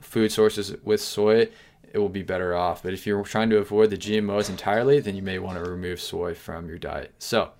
food 0.00 0.32
sources 0.32 0.74
with 0.82 1.00
soy, 1.00 1.48
it 1.94 1.98
will 1.98 2.10
be 2.10 2.22
better 2.22 2.54
off. 2.54 2.82
But 2.82 2.92
if 2.92 3.06
you're 3.06 3.22
trying 3.22 3.48
to 3.50 3.58
avoid 3.58 3.88
the 3.88 3.96
GMOs 3.96 4.50
entirely, 4.50 5.00
then 5.00 5.14
you 5.14 5.22
may 5.22 5.38
want 5.38 5.64
to 5.64 5.70
remove 5.70 6.00
soy 6.00 6.34
from 6.34 6.68
your 6.68 6.78
diet. 6.78 7.14
So 7.18 7.52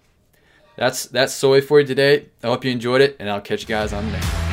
that's 0.76 1.06
that's 1.06 1.32
soy 1.32 1.62
for 1.62 1.80
you 1.80 1.86
today. 1.86 2.26
I 2.42 2.48
hope 2.48 2.64
you 2.64 2.72
enjoyed 2.72 3.00
it, 3.00 3.16
and 3.18 3.30
I'll 3.30 3.40
catch 3.40 3.62
you 3.62 3.68
guys 3.68 3.92
on 3.92 4.04
the 4.04 4.12
next 4.12 4.32
one. 4.34 4.43